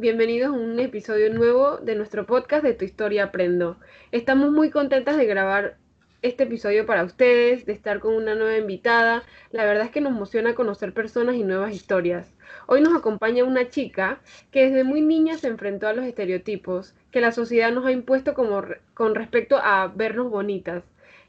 bienvenidos 0.00 0.48
a 0.48 0.52
un 0.52 0.80
episodio 0.80 1.30
nuevo 1.30 1.76
de 1.76 1.94
nuestro 1.94 2.24
podcast 2.24 2.64
de 2.64 2.72
Tu 2.72 2.86
Historia 2.86 3.24
Aprendo. 3.24 3.76
Estamos 4.12 4.50
muy 4.50 4.70
contentas 4.70 5.18
de 5.18 5.26
grabar 5.26 5.76
este 6.22 6.44
episodio 6.44 6.86
para 6.86 7.04
ustedes, 7.04 7.66
de 7.66 7.74
estar 7.74 8.00
con 8.00 8.14
una 8.14 8.34
nueva 8.34 8.56
invitada. 8.56 9.24
La 9.50 9.66
verdad 9.66 9.84
es 9.84 9.90
que 9.90 10.00
nos 10.00 10.12
emociona 10.12 10.54
conocer 10.54 10.94
personas 10.94 11.34
y 11.34 11.44
nuevas 11.44 11.74
historias. 11.74 12.32
Hoy 12.66 12.80
nos 12.80 12.96
acompaña 12.96 13.44
una 13.44 13.68
chica 13.68 14.22
que 14.50 14.70
desde 14.70 14.84
muy 14.84 15.02
niña 15.02 15.36
se 15.36 15.48
enfrentó 15.48 15.86
a 15.86 15.92
los 15.92 16.06
estereotipos 16.06 16.94
que 17.10 17.20
la 17.20 17.30
sociedad 17.30 17.70
nos 17.70 17.84
ha 17.84 17.92
impuesto 17.92 18.32
como 18.32 18.62
con 18.94 19.14
respecto 19.14 19.58
a 19.62 19.92
vernos 19.94 20.30
bonitas. 20.30 20.82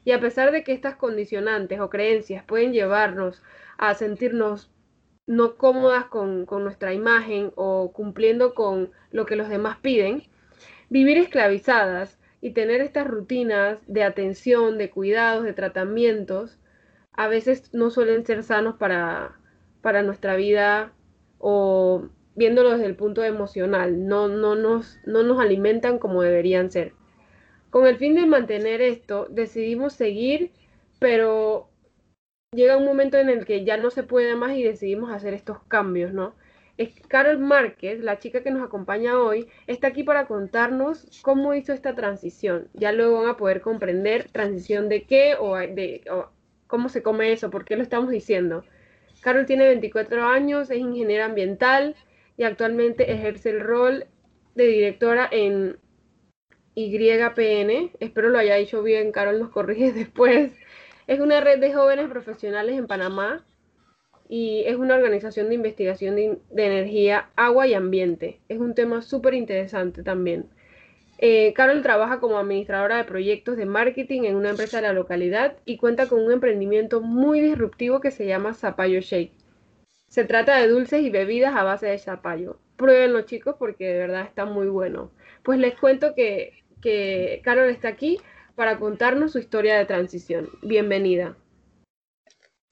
Y 0.06 0.12
a 0.12 0.20
pesar 0.20 0.50
de 0.50 0.64
que 0.64 0.72
estas 0.72 0.96
condicionantes 0.96 1.78
o 1.78 1.90
creencias 1.90 2.42
pueden 2.42 2.72
llevarnos 2.72 3.42
a 3.76 3.92
sentirnos 3.92 4.70
no 5.26 5.56
cómodas 5.56 6.06
con, 6.06 6.46
con 6.46 6.64
nuestra 6.64 6.92
imagen 6.92 7.52
o 7.54 7.92
cumpliendo 7.92 8.54
con 8.54 8.90
lo 9.10 9.26
que 9.26 9.36
los 9.36 9.48
demás 9.48 9.78
piden, 9.78 10.24
vivir 10.90 11.18
esclavizadas 11.18 12.18
y 12.40 12.50
tener 12.50 12.80
estas 12.80 13.06
rutinas 13.06 13.78
de 13.86 14.02
atención, 14.02 14.78
de 14.78 14.90
cuidados, 14.90 15.44
de 15.44 15.52
tratamientos, 15.52 16.58
a 17.12 17.28
veces 17.28 17.72
no 17.72 17.90
suelen 17.90 18.26
ser 18.26 18.42
sanos 18.42 18.76
para, 18.76 19.38
para 19.80 20.02
nuestra 20.02 20.36
vida 20.36 20.92
o 21.38 22.08
viéndolo 22.34 22.70
desde 22.70 22.86
el 22.86 22.96
punto 22.96 23.22
emocional, 23.24 24.06
no, 24.06 24.28
no, 24.28 24.54
nos, 24.54 24.98
no 25.04 25.22
nos 25.22 25.40
alimentan 25.40 25.98
como 25.98 26.22
deberían 26.22 26.70
ser. 26.70 26.94
Con 27.70 27.86
el 27.86 27.96
fin 27.96 28.14
de 28.14 28.26
mantener 28.26 28.80
esto, 28.80 29.26
decidimos 29.30 29.92
seguir, 29.92 30.52
pero 30.98 31.70
llega 32.54 32.76
un 32.76 32.84
momento 32.84 33.16
en 33.18 33.30
el 33.30 33.46
que 33.46 33.64
ya 33.64 33.76
no 33.78 33.90
se 33.90 34.02
puede 34.02 34.36
más 34.36 34.52
y 34.52 34.62
decidimos 34.62 35.10
hacer 35.10 35.32
estos 35.34 35.62
cambios, 35.64 36.12
¿no? 36.12 36.34
Es 36.76 37.00
Carol 37.08 37.38
Márquez, 37.38 38.00
la 38.00 38.18
chica 38.18 38.42
que 38.42 38.50
nos 38.50 38.62
acompaña 38.62 39.18
hoy, 39.18 39.48
está 39.66 39.88
aquí 39.88 40.02
para 40.04 40.26
contarnos 40.26 41.20
cómo 41.22 41.54
hizo 41.54 41.72
esta 41.72 41.94
transición. 41.94 42.68
Ya 42.74 42.92
luego 42.92 43.20
van 43.22 43.30
a 43.30 43.36
poder 43.36 43.60
comprender 43.60 44.30
transición 44.30 44.88
de 44.88 45.04
qué 45.04 45.34
o, 45.38 45.56
de, 45.56 46.02
cómo 46.66 46.88
se 46.88 47.02
come 47.02 47.32
eso, 47.32 47.50
por 47.50 47.64
qué 47.64 47.76
lo 47.76 47.82
estamos 47.82 48.10
diciendo. 48.10 48.64
Carol 49.22 49.46
tiene 49.46 49.66
24 49.66 50.24
años, 50.24 50.70
es 50.70 50.78
ingeniera 50.78 51.26
ambiental 51.26 51.94
y 52.36 52.44
actualmente 52.44 53.12
ejerce 53.12 53.50
el 53.50 53.60
rol 53.60 54.06
de 54.54 54.66
directora 54.66 55.28
en 55.30 55.78
YPN. 56.74 57.92
Espero 58.00 58.30
lo 58.30 58.38
haya 58.38 58.56
dicho 58.56 58.82
bien, 58.82 59.12
Carol 59.12 59.38
nos 59.38 59.50
corrige 59.50 59.92
después. 59.92 60.52
Es 61.06 61.20
una 61.20 61.40
red 61.40 61.58
de 61.58 61.72
jóvenes 61.72 62.08
profesionales 62.08 62.78
en 62.78 62.86
Panamá 62.86 63.44
y 64.28 64.62
es 64.66 64.76
una 64.76 64.94
organización 64.94 65.48
de 65.48 65.56
investigación 65.56 66.16
de, 66.16 66.38
energía, 66.56 67.28
agua 67.36 67.66
y 67.66 67.74
ambiente. 67.74 68.40
Es 68.48 68.58
un 68.58 68.74
tema 68.74 69.02
súper 69.02 69.34
interesante 69.34 70.02
también. 70.02 70.46
Eh, 71.18 71.52
Carol 71.54 71.82
trabaja 71.82 72.18
como 72.18 72.38
administradora 72.38 72.96
de 72.96 73.04
proyectos 73.04 73.56
de 73.56 73.66
marketing 73.66 74.22
en 74.22 74.36
una 74.36 74.50
empresa 74.50 74.78
de 74.78 74.84
la 74.84 74.92
localidad 74.92 75.56
y 75.64 75.76
cuenta 75.76 76.08
con 76.08 76.20
un 76.20 76.32
emprendimiento 76.32 77.00
muy 77.00 77.40
disruptivo 77.40 78.00
que 78.00 78.10
se 78.10 78.26
llama 78.26 78.54
Zapallo 78.54 79.00
Shake. 79.00 79.32
Se 80.08 80.24
trata 80.24 80.56
de 80.56 80.68
dulces 80.68 81.02
y 81.02 81.10
bebidas 81.10 81.54
a 81.54 81.62
base 81.62 81.86
de 81.86 81.98
zapallo. 81.98 82.58
Pruébenlo 82.76 83.22
chicos 83.22 83.56
porque 83.58 83.86
de 83.86 83.98
verdad 83.98 84.22
está 84.22 84.46
muy 84.46 84.66
bueno. 84.68 85.10
Pues 85.42 85.58
les 85.58 85.78
cuento 85.78 86.14
que, 86.14 86.64
que 86.80 87.40
Carol 87.44 87.68
está 87.68 87.88
aquí 87.88 88.18
para 88.54 88.78
contarnos 88.78 89.32
su 89.32 89.38
historia 89.38 89.76
de 89.76 89.86
transición. 89.86 90.48
Bienvenida. 90.62 91.36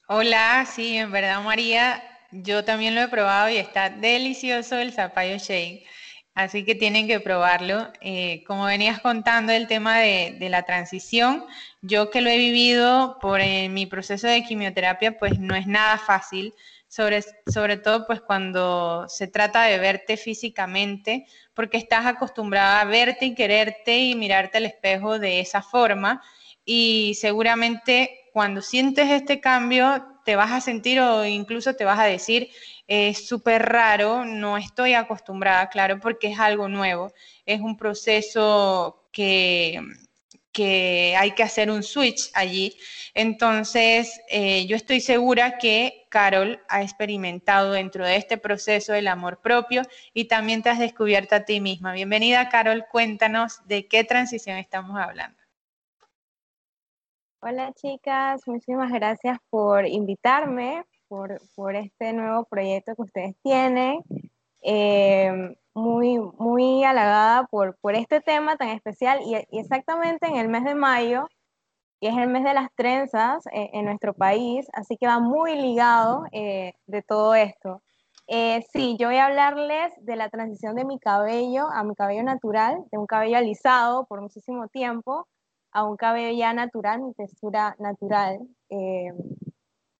Hola, 0.07 0.65
sí, 0.65 0.97
en 0.97 1.11
verdad 1.11 1.41
María, 1.41 2.03
yo 2.31 2.65
también 2.65 2.95
lo 2.95 3.01
he 3.01 3.07
probado 3.07 3.49
y 3.49 3.57
está 3.57 3.89
delicioso 3.89 4.77
el 4.77 4.91
zapallo 4.91 5.37
shake, 5.37 5.85
así 6.33 6.65
que 6.65 6.75
tienen 6.75 7.07
que 7.07 7.19
probarlo. 7.19 7.91
Eh, 8.01 8.43
como 8.45 8.65
venías 8.65 8.99
contando 8.99 9.53
el 9.53 9.67
tema 9.67 9.99
de, 9.99 10.47
la 10.49 10.63
transición, 10.63 11.45
yo 11.81 12.09
que 12.09 12.21
lo 12.21 12.29
he 12.29 12.37
vivido 12.37 13.19
por 13.21 13.39
eh, 13.39 13.69
mi 13.69 13.85
proceso 13.85 14.27
de 14.27 14.43
quimioterapia, 14.43 15.17
pues 15.17 15.39
no 15.39 15.55
es 15.55 15.65
nada 15.65 15.97
fácil, 15.97 16.53
sobre, 16.91 17.23
sobre 17.47 17.77
todo 17.77 18.05
pues 18.05 18.19
cuando 18.19 19.07
se 19.07 19.27
trata 19.27 19.63
de 19.63 19.79
verte 19.79 20.17
físicamente, 20.17 21.25
porque 21.53 21.77
estás 21.77 22.05
acostumbrada 22.05 22.81
a 22.81 22.85
verte 22.85 23.27
y 23.27 23.33
quererte 23.33 23.97
y 23.97 24.15
mirarte 24.15 24.57
al 24.57 24.65
espejo 24.65 25.17
de 25.17 25.39
esa 25.39 25.61
forma 25.61 26.21
y 26.65 27.13
seguramente 27.15 28.27
cuando 28.33 28.61
sientes 28.61 29.09
este 29.09 29.39
cambio 29.39 30.05
te 30.25 30.35
vas 30.35 30.51
a 30.51 30.59
sentir 30.59 30.99
o 30.99 31.25
incluso 31.25 31.75
te 31.75 31.85
vas 31.85 31.97
a 31.97 32.03
decir, 32.03 32.49
es 32.87 33.25
súper 33.25 33.69
raro, 33.69 34.25
no 34.25 34.57
estoy 34.57 34.93
acostumbrada, 34.93 35.69
claro, 35.69 35.97
porque 36.01 36.27
es 36.27 36.39
algo 36.41 36.67
nuevo, 36.67 37.13
es 37.45 37.61
un 37.61 37.77
proceso 37.77 39.07
que, 39.13 39.81
que 40.51 41.15
hay 41.17 41.31
que 41.31 41.43
hacer 41.43 41.71
un 41.71 41.83
switch 41.83 42.31
allí. 42.33 42.75
Entonces, 43.13 44.19
eh, 44.29 44.65
yo 44.67 44.75
estoy 44.75 44.99
segura 44.99 45.57
que 45.57 46.00
Carol 46.11 46.61
ha 46.67 46.83
experimentado 46.83 47.71
dentro 47.71 48.05
de 48.05 48.17
este 48.17 48.37
proceso 48.37 48.93
el 48.93 49.07
amor 49.07 49.39
propio 49.39 49.81
y 50.13 50.25
también 50.25 50.61
te 50.61 50.69
has 50.69 50.77
descubierto 50.77 51.35
a 51.35 51.45
ti 51.45 51.61
misma. 51.61 51.93
Bienvenida, 51.93 52.49
Carol, 52.49 52.85
cuéntanos 52.91 53.65
de 53.65 53.87
qué 53.87 54.03
transición 54.03 54.57
estamos 54.57 54.99
hablando. 54.99 55.37
Hola 57.39 57.73
chicas, 57.73 58.41
muchísimas 58.45 58.91
gracias 58.91 59.39
por 59.49 59.87
invitarme, 59.87 60.83
por, 61.07 61.41
por 61.55 61.75
este 61.75 62.13
nuevo 62.13 62.43
proyecto 62.43 62.93
que 62.93 63.01
ustedes 63.01 63.35
tienen. 63.41 64.03
Eh, 64.61 65.55
muy, 65.73 66.19
muy 66.19 66.83
halagada 66.83 67.45
por, 67.45 67.77
por 67.77 67.95
este 67.95 68.19
tema 68.19 68.57
tan 68.57 68.69
especial 68.69 69.21
y, 69.25 69.35
exactamente 69.57 70.27
en 70.27 70.35
el 70.35 70.49
mes 70.49 70.65
de 70.65 70.75
mayo, 70.75 71.29
que 72.01 72.09
es 72.09 72.17
el 72.17 72.27
mes 72.27 72.43
de 72.43 72.53
las 72.53 72.69
trenzas 72.75 73.45
eh, 73.53 73.69
en 73.73 73.85
nuestro 73.85 74.13
país, 74.13 74.67
así 74.73 74.97
que 74.97 75.07
va 75.07 75.19
muy 75.19 75.55
ligado 75.55 76.25
eh, 76.33 76.73
de 76.87 77.01
todo 77.03 77.35
esto. 77.35 77.81
sí, 78.73 78.97
yo 78.99 79.07
voy 79.07 79.17
a 79.17 79.27
hablarles 79.27 79.93
de 80.01 80.15
la 80.15 80.29
transición 80.29 80.75
de 80.75 80.85
mi 80.85 80.99
cabello 80.99 81.67
a 81.71 81.83
mi 81.83 81.95
cabello 81.95 82.23
natural, 82.23 82.83
de 82.91 82.97
un 82.97 83.05
cabello 83.05 83.37
alisado 83.37 84.05
por 84.07 84.21
muchísimo 84.21 84.67
tiempo 84.67 85.27
a 85.71 85.83
un 85.83 85.97
cabello 85.97 86.37
ya 86.37 86.53
natural, 86.53 87.01
mi 87.01 87.13
textura 87.13 87.75
natural. 87.79 88.39
Eh, 88.69 89.11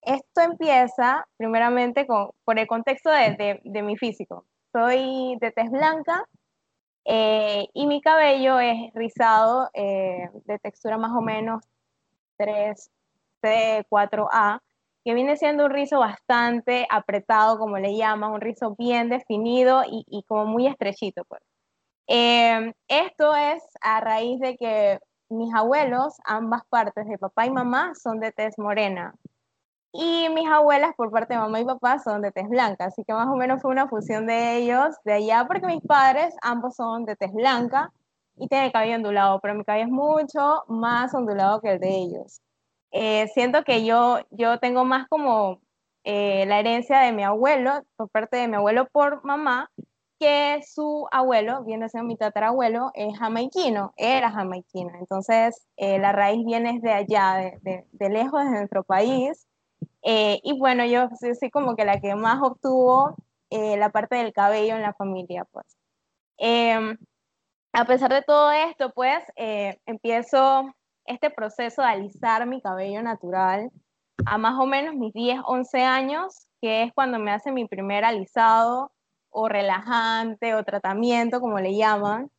esto 0.02 0.42
empieza 0.42 1.26
primeramente 1.38 2.08
con, 2.08 2.32
por 2.44 2.60
el 2.60 2.68
contexto 2.68 3.10
de, 3.12 3.60
de, 3.64 3.84
mi 3.84 3.98
físico. 3.98 4.46
Soy 4.72 5.38
de 5.40 5.52
tez 5.52 5.70
blanca 5.70 6.26
eh, 7.06 7.68
y 7.74 7.88
mi 7.88 8.02
cabello 8.02 8.60
es 8.60 8.94
rizado 8.94 9.70
eh, 9.74 10.30
de 10.46 10.60
textura 10.60 10.98
más 10.98 11.12
o 11.12 11.22
menos 11.22 11.64
3C, 12.42 13.86
4A, 13.90 14.60
que 15.04 15.14
viene 15.14 15.38
siendo 15.38 15.66
un 15.66 15.72
rizo 15.72 16.00
bastante 16.00 16.88
apretado, 16.90 17.58
como 17.58 17.78
le 17.78 17.96
llaman, 17.96 18.32
un 18.32 18.42
rizo 18.42 18.76
bien 18.78 19.10
definido 19.10 19.84
y, 19.88 20.24
como 20.28 20.46
muy 20.46 20.68
estrechito. 20.68 21.24
Pues. 21.26 21.42
esto 22.08 23.36
es 23.36 23.64
a 23.82 24.02
raíz 24.02 24.40
de 24.40 24.58
que 24.58 25.00
mis 25.30 25.54
abuelos, 25.54 26.18
ambas 26.26 26.64
partes 26.70 27.08
de 27.08 27.18
papá 27.18 27.46
y 27.46 27.52
mamá, 27.52 27.94
son 27.96 28.20
de 28.20 28.32
tez 28.32 28.58
morena. 28.58 29.16
Y 29.94 30.30
mis 30.30 30.50
abuelas, 30.50 30.94
por 30.96 31.12
parte 31.12 31.34
de 31.34 31.40
mamá 31.40 31.60
y 31.60 31.66
papá, 31.66 32.00
son 32.00 32.22
de 32.22 32.32
tez 32.32 32.48
blanca. 32.48 32.86
Así 32.86 33.04
que 33.04 33.14
más 33.14 33.28
o 33.28 33.36
menos 33.36 33.62
fue 33.62 33.72
una 33.72 33.88
fusión 33.88 34.28
de 34.28 34.58
ellos 34.58 34.96
de 35.04 35.14
allá, 35.14 35.46
porque 35.48 35.68
mis 35.68 35.82
padres, 35.82 36.36
ambos 36.42 36.76
son 36.76 37.06
de 37.06 37.16
tez 37.16 37.32
blanca 37.34 37.92
y 38.38 38.48
tienen 38.48 38.68
el 38.68 38.72
cabello 38.72 38.96
ondulado, 38.96 39.40
pero 39.42 39.56
mi 39.56 39.64
cabello 39.64 39.86
es 39.86 39.92
mucho 39.92 40.64
más 40.68 41.14
ondulado 41.14 41.62
que 41.62 41.74
el 41.74 41.80
de 41.80 41.90
ellos. 41.90 42.42
Eh, 42.92 43.28
siento 43.34 43.64
que 43.64 43.86
yo, 43.86 44.20
yo 44.32 44.60
tengo 44.60 44.86
más 44.86 45.08
como 45.08 45.62
eh, 46.04 46.46
la 46.48 46.60
herencia 46.60 47.00
de 47.00 47.12
mi 47.12 47.24
abuelo, 47.24 47.84
por 47.96 48.10
parte 48.10 48.38
de 48.38 48.48
mi 48.48 48.56
abuelo 48.56 48.88
por 48.92 49.24
mamá, 49.24 49.70
que 50.22 50.62
su 50.64 51.08
abuelo, 51.12 51.64
viene 51.64 51.90
siendo 51.90 52.08
mi 52.08 52.16
tatarabuelo, 52.16 52.92
es 52.94 53.18
jamaiquino, 53.18 53.92
era 53.98 54.32
jamaiquino. 54.32 54.92
Entonces, 55.00 55.66
eh, 55.78 55.98
la 55.98 56.12
raíz 56.12 56.46
viene 56.46 56.80
de 56.80 56.92
allá, 56.92 57.58
de, 57.64 57.88
de, 57.92 58.10
lejos 58.10 58.44
de 58.44 58.52
nuestro 58.52 58.84
país. 58.84 59.48
Eh, 60.04 60.40
y 60.44 60.60
bueno, 60.60 60.86
yo 60.86 61.10
soy 61.40 61.50
como 61.50 61.76
que 61.76 61.86
la 61.86 62.00
que 62.00 62.14
más 62.14 62.40
obtuvo 62.44 63.16
eh, 63.50 63.78
la 63.78 63.90
parte 63.90 64.16
del 64.16 64.32
cabello 64.32 64.76
en 64.76 64.84
la 64.84 64.94
familia, 64.94 65.46
pues. 65.52 65.66
A 67.74 67.86
pesar 67.86 68.12
de 68.12 68.22
todo 68.22 68.52
esto, 68.52 68.92
pues, 68.94 69.24
empiezo 69.86 70.74
este 71.06 71.30
proceso 71.30 71.82
de 71.82 71.88
alisar 71.88 72.46
mi 72.46 72.62
cabello 72.62 73.02
natural 73.02 73.72
a 74.26 74.38
más 74.38 74.60
o 74.60 74.66
menos 74.66 74.96
mis 74.96 75.14
10, 75.14 75.40
11 75.46 75.84
años, 75.84 76.48
que 76.62 76.84
es 76.84 76.94
cuando 76.94 77.18
me 77.18 77.32
hace 77.32 77.52
mi 77.52 77.68
primer 77.68 78.06
alisado 78.06 78.92
o 79.30 79.48
relajante 79.48 80.54
o 80.54 80.64
tratamiento, 80.64 81.40
como 81.40 81.60
le 81.60 81.76
llaman, 81.76 82.30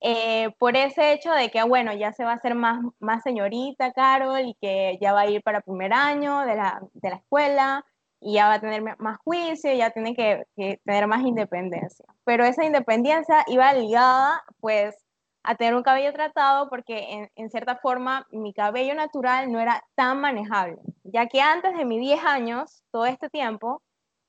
eh, 0.00 0.50
por 0.58 0.76
ese 0.76 1.12
hecho 1.12 1.32
de 1.32 1.50
que, 1.50 1.62
bueno, 1.62 1.92
ya 1.94 2.12
se 2.12 2.24
va 2.24 2.32
a 2.32 2.34
hacer 2.34 2.54
más, 2.54 2.80
más 2.98 3.22
señorita 3.22 3.92
Carol 3.92 4.40
y 4.40 4.54
que 4.60 4.98
ya 5.00 5.12
va 5.12 5.22
a 5.22 5.26
ir 5.30 5.42
para 5.42 5.60
primer 5.62 5.92
año 5.92 6.40
de 6.40 6.56
la, 6.56 6.82
de 6.92 7.10
la 7.10 7.16
escuela 7.16 7.84
y 8.22 8.34
ya 8.34 8.48
va 8.48 8.54
a 8.54 8.60
tener 8.60 8.82
más 8.98 9.18
juicio, 9.24 9.72
ya 9.74 9.90
tiene 9.90 10.14
que, 10.14 10.46
tener 10.84 11.06
más 11.06 11.22
independencia. 11.22 12.06
Pero 12.24 12.44
esa 12.44 12.64
independencia 12.64 13.44
iba 13.48 13.72
ligada, 13.74 14.42
pues, 14.60 14.96
a 15.42 15.56
tener 15.56 15.74
un 15.74 15.82
cabello 15.82 16.12
tratado 16.12 16.68
porque 16.68 17.28
en, 17.34 17.50
cierta 17.50 17.76
forma 17.76 18.26
mi 18.30 18.54
cabello 18.54 18.94
natural 18.94 19.50
no 19.50 19.58
era 19.60 19.84
tan 19.96 20.20
manejable, 20.20 20.80
ya 21.02 21.26
que 21.26 21.40
antes 21.40 21.76
de 21.76 21.84
mis 21.84 22.00
10 22.00 22.24
años, 22.24 22.84
todo 22.92 23.06
este 23.06 23.28
tiempo, 23.28 23.82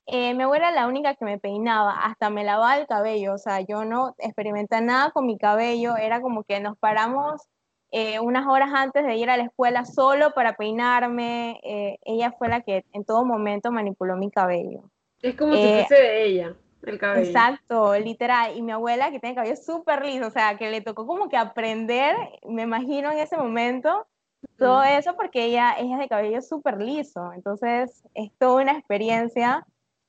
eh, 0.06 0.34
mi 0.34 0.42
abuela 0.42 0.70
era 0.70 0.80
la 0.82 0.88
única 0.88 1.14
que 1.14 1.24
me 1.24 1.38
peinaba, 1.38 1.92
hasta 2.04 2.30
me 2.30 2.44
lavaba 2.44 2.76
el 2.76 2.86
cabello, 2.88 3.34
o 3.34 3.38
sea, 3.38 3.60
yo 3.60 3.84
no 3.84 4.14
experimenté 4.18 4.80
nada 4.80 5.12
con 5.12 5.24
mi 5.26 5.38
cabello, 5.38 5.96
era 5.96 6.20
como 6.20 6.42
que 6.42 6.60
nos 6.60 6.76
paramos 6.78 7.42
eh, 7.96 8.18
unas 8.18 8.44
horas 8.48 8.70
antes 8.74 9.06
de 9.06 9.14
ir 9.14 9.30
a 9.30 9.36
la 9.36 9.44
escuela 9.44 9.84
solo 9.84 10.32
para 10.34 10.56
peinarme. 10.56 11.60
Eh, 11.62 11.96
ella 12.04 12.34
fue 12.36 12.48
la 12.48 12.60
que 12.60 12.84
en 12.92 13.04
todo 13.04 13.24
momento 13.24 13.70
manipuló 13.70 14.16
mi 14.16 14.32
cabello. 14.32 14.90
Es 15.22 15.36
como 15.36 15.54
si 15.54 15.60
eh, 15.62 15.84
fuese 15.86 16.02
de 16.02 16.24
ella 16.24 16.56
el 16.82 16.98
cabello. 16.98 17.24
Exacto, 17.24 17.96
literal. 17.96 18.56
Y 18.56 18.62
mi 18.62 18.72
abuela 18.72 19.12
que 19.12 19.20
tiene 19.20 19.36
cabello 19.36 19.54
súper 19.54 20.04
liso, 20.04 20.26
o 20.26 20.30
sea, 20.32 20.58
que 20.58 20.72
le 20.72 20.80
tocó 20.80 21.06
como 21.06 21.28
que 21.28 21.36
aprender, 21.36 22.16
me 22.48 22.62
imagino 22.62 23.12
en 23.12 23.18
ese 23.18 23.36
momento, 23.36 24.08
todo 24.58 24.82
eso 24.82 25.14
porque 25.14 25.44
ella, 25.44 25.76
ella 25.78 25.94
es 25.94 26.00
de 26.00 26.08
cabello 26.08 26.42
súper 26.42 26.80
liso. 26.80 27.32
Entonces, 27.32 28.02
es 28.14 28.32
toda 28.38 28.60
una 28.60 28.72
experiencia 28.72 29.64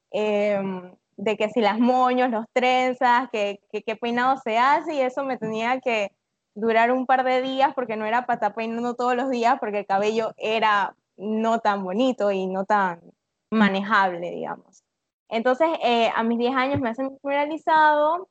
em, 0.10 0.92
de 1.18 1.38
que 1.38 1.50
si 1.50 1.62
las 1.62 1.78
moños, 1.78 2.32
los 2.32 2.48
trenzas, 2.52 3.30
que, 3.32 3.60
que, 3.72 3.96
peinado 3.96 4.38
se 4.38 4.58
hace 4.58 4.96
y 4.96 5.02
eso 5.02 5.24
me 5.24 5.38
tenía 5.38 5.80
que 5.82 6.12
durar 6.56 6.92
un 6.92 7.06
par 7.06 7.24
de 7.24 7.42
días 7.42 7.74
porque 7.76 7.98
no 7.98 8.06
era 8.06 8.26
peinando 8.56 8.96
todos 8.96 9.16
los 9.16 9.30
días 9.30 9.58
porque 9.60 9.80
el 9.80 9.86
cabello 9.86 10.34
era 10.38 10.96
no 11.18 11.60
tan 11.60 11.84
bonito 11.84 12.32
y 12.32 12.48
no 12.48 12.66
tan 12.66 13.02
manejable, 13.52 14.32
digamos. 14.32 14.84
Entonces, 15.30 15.68
eh, 15.84 16.10
a 16.16 16.24
mis 16.24 16.40
10 16.40 16.56
años 16.56 16.80
me 16.80 16.90
hacen 16.90 17.08
mi 17.08 17.20
primer 17.20 17.40
alisado 17.40 18.30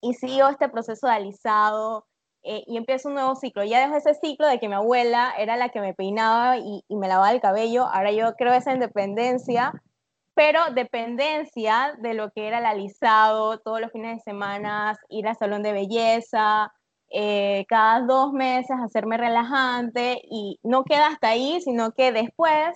y 0.00 0.14
sigo 0.14 0.48
este 0.48 0.68
proceso 0.68 1.06
de 1.06 1.12
alisado 1.12 2.06
eh, 2.42 2.64
y 2.66 2.76
empiezo 2.76 3.08
un 3.08 3.14
nuevo 3.14 3.34
ciclo. 3.36 3.64
Ya 3.64 3.80
dejo 3.80 3.96
ese 3.96 4.14
ciclo 4.14 4.46
de 4.46 4.58
que 4.58 4.68
mi 4.68 4.74
abuela 4.74 5.32
era 5.38 5.56
la 5.56 5.68
que 5.68 5.80
me 5.80 5.94
peinaba 5.94 6.58
y, 6.58 6.84
y 6.88 6.96
me 6.96 7.08
lavaba 7.08 7.32
el 7.32 7.40
cabello. 7.40 7.86
Ahora 7.86 8.12
yo 8.12 8.34
creo 8.34 8.52
esa 8.54 8.72
independencia, 8.72 9.72
pero 10.34 10.60
dependencia 10.74 11.94
de 11.98 12.14
lo 12.14 12.30
que 12.30 12.46
era 12.46 12.58
el 12.58 12.66
alisado, 12.66 13.58
todos 13.60 13.80
los 13.80 13.92
fines 13.92 14.16
de 14.16 14.22
semana, 14.22 14.98
ir 15.08 15.28
al 15.28 15.36
salón 15.36 15.62
de 15.62 15.72
belleza, 15.72 16.72
eh, 17.12 17.64
cada 17.68 18.00
dos 18.06 18.32
meses 18.32 18.76
hacerme 18.82 19.16
relajante 19.16 20.20
y 20.30 20.58
no 20.62 20.84
queda 20.84 21.08
hasta 21.08 21.28
ahí, 21.28 21.60
sino 21.60 21.92
que 21.92 22.12
después, 22.12 22.70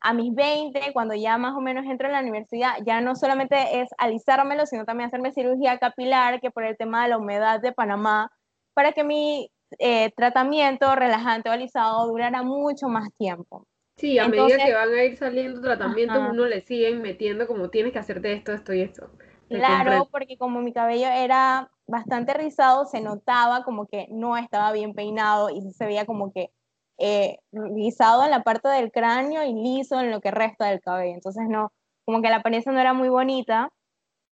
a 0.00 0.12
mis 0.12 0.34
20, 0.34 0.92
cuando 0.92 1.14
ya 1.14 1.38
más 1.38 1.54
o 1.54 1.60
menos 1.60 1.84
entro 1.86 2.06
en 2.06 2.14
la 2.14 2.20
universidad, 2.20 2.72
ya 2.84 3.00
no 3.00 3.14
solamente 3.14 3.80
es 3.80 3.88
alisármelo, 3.98 4.66
sino 4.66 4.84
también 4.84 5.08
hacerme 5.08 5.32
cirugía 5.32 5.78
capilar, 5.78 6.40
que 6.40 6.50
por 6.50 6.64
el 6.64 6.76
tema 6.76 7.04
de 7.04 7.10
la 7.10 7.18
humedad 7.18 7.60
de 7.60 7.72
Panamá, 7.72 8.30
para 8.74 8.92
que 8.92 9.04
mi 9.04 9.50
eh, 9.78 10.12
tratamiento 10.16 10.94
relajante 10.94 11.48
o 11.48 11.52
alisado 11.52 12.06
durara 12.08 12.42
mucho 12.42 12.88
más 12.88 13.08
tiempo. 13.16 13.66
Sí, 13.96 14.18
a 14.18 14.28
medida 14.28 14.58
que 14.64 14.74
van 14.74 14.92
a 14.92 15.04
ir 15.04 15.16
saliendo 15.16 15.60
tratamientos, 15.62 16.18
uno 16.30 16.44
le 16.44 16.60
siguen 16.60 17.00
metiendo 17.00 17.46
como 17.46 17.70
tienes 17.70 17.92
que 17.92 17.98
hacerte 17.98 18.32
esto, 18.32 18.52
esto 18.52 18.74
y 18.74 18.82
esto. 18.82 19.10
Claro, 19.48 20.08
porque 20.10 20.36
como 20.36 20.60
mi 20.60 20.72
cabello 20.72 21.08
era 21.08 21.70
bastante 21.86 22.34
rizado, 22.34 22.84
se 22.86 23.00
notaba 23.00 23.62
como 23.62 23.86
que 23.86 24.08
no 24.10 24.36
estaba 24.36 24.72
bien 24.72 24.92
peinado 24.92 25.50
y 25.50 25.60
se 25.72 25.86
veía 25.86 26.04
como 26.04 26.32
que 26.32 26.50
eh, 26.98 27.38
rizado 27.52 28.24
en 28.24 28.30
la 28.30 28.42
parte 28.42 28.68
del 28.68 28.90
cráneo 28.90 29.44
y 29.44 29.52
liso 29.52 30.00
en 30.00 30.10
lo 30.10 30.20
que 30.20 30.30
resta 30.30 30.66
del 30.66 30.80
cabello. 30.80 31.14
Entonces, 31.14 31.44
no, 31.48 31.72
como 32.04 32.22
que 32.22 32.30
la 32.30 32.36
apariencia 32.36 32.72
no 32.72 32.80
era 32.80 32.92
muy 32.92 33.08
bonita 33.08 33.70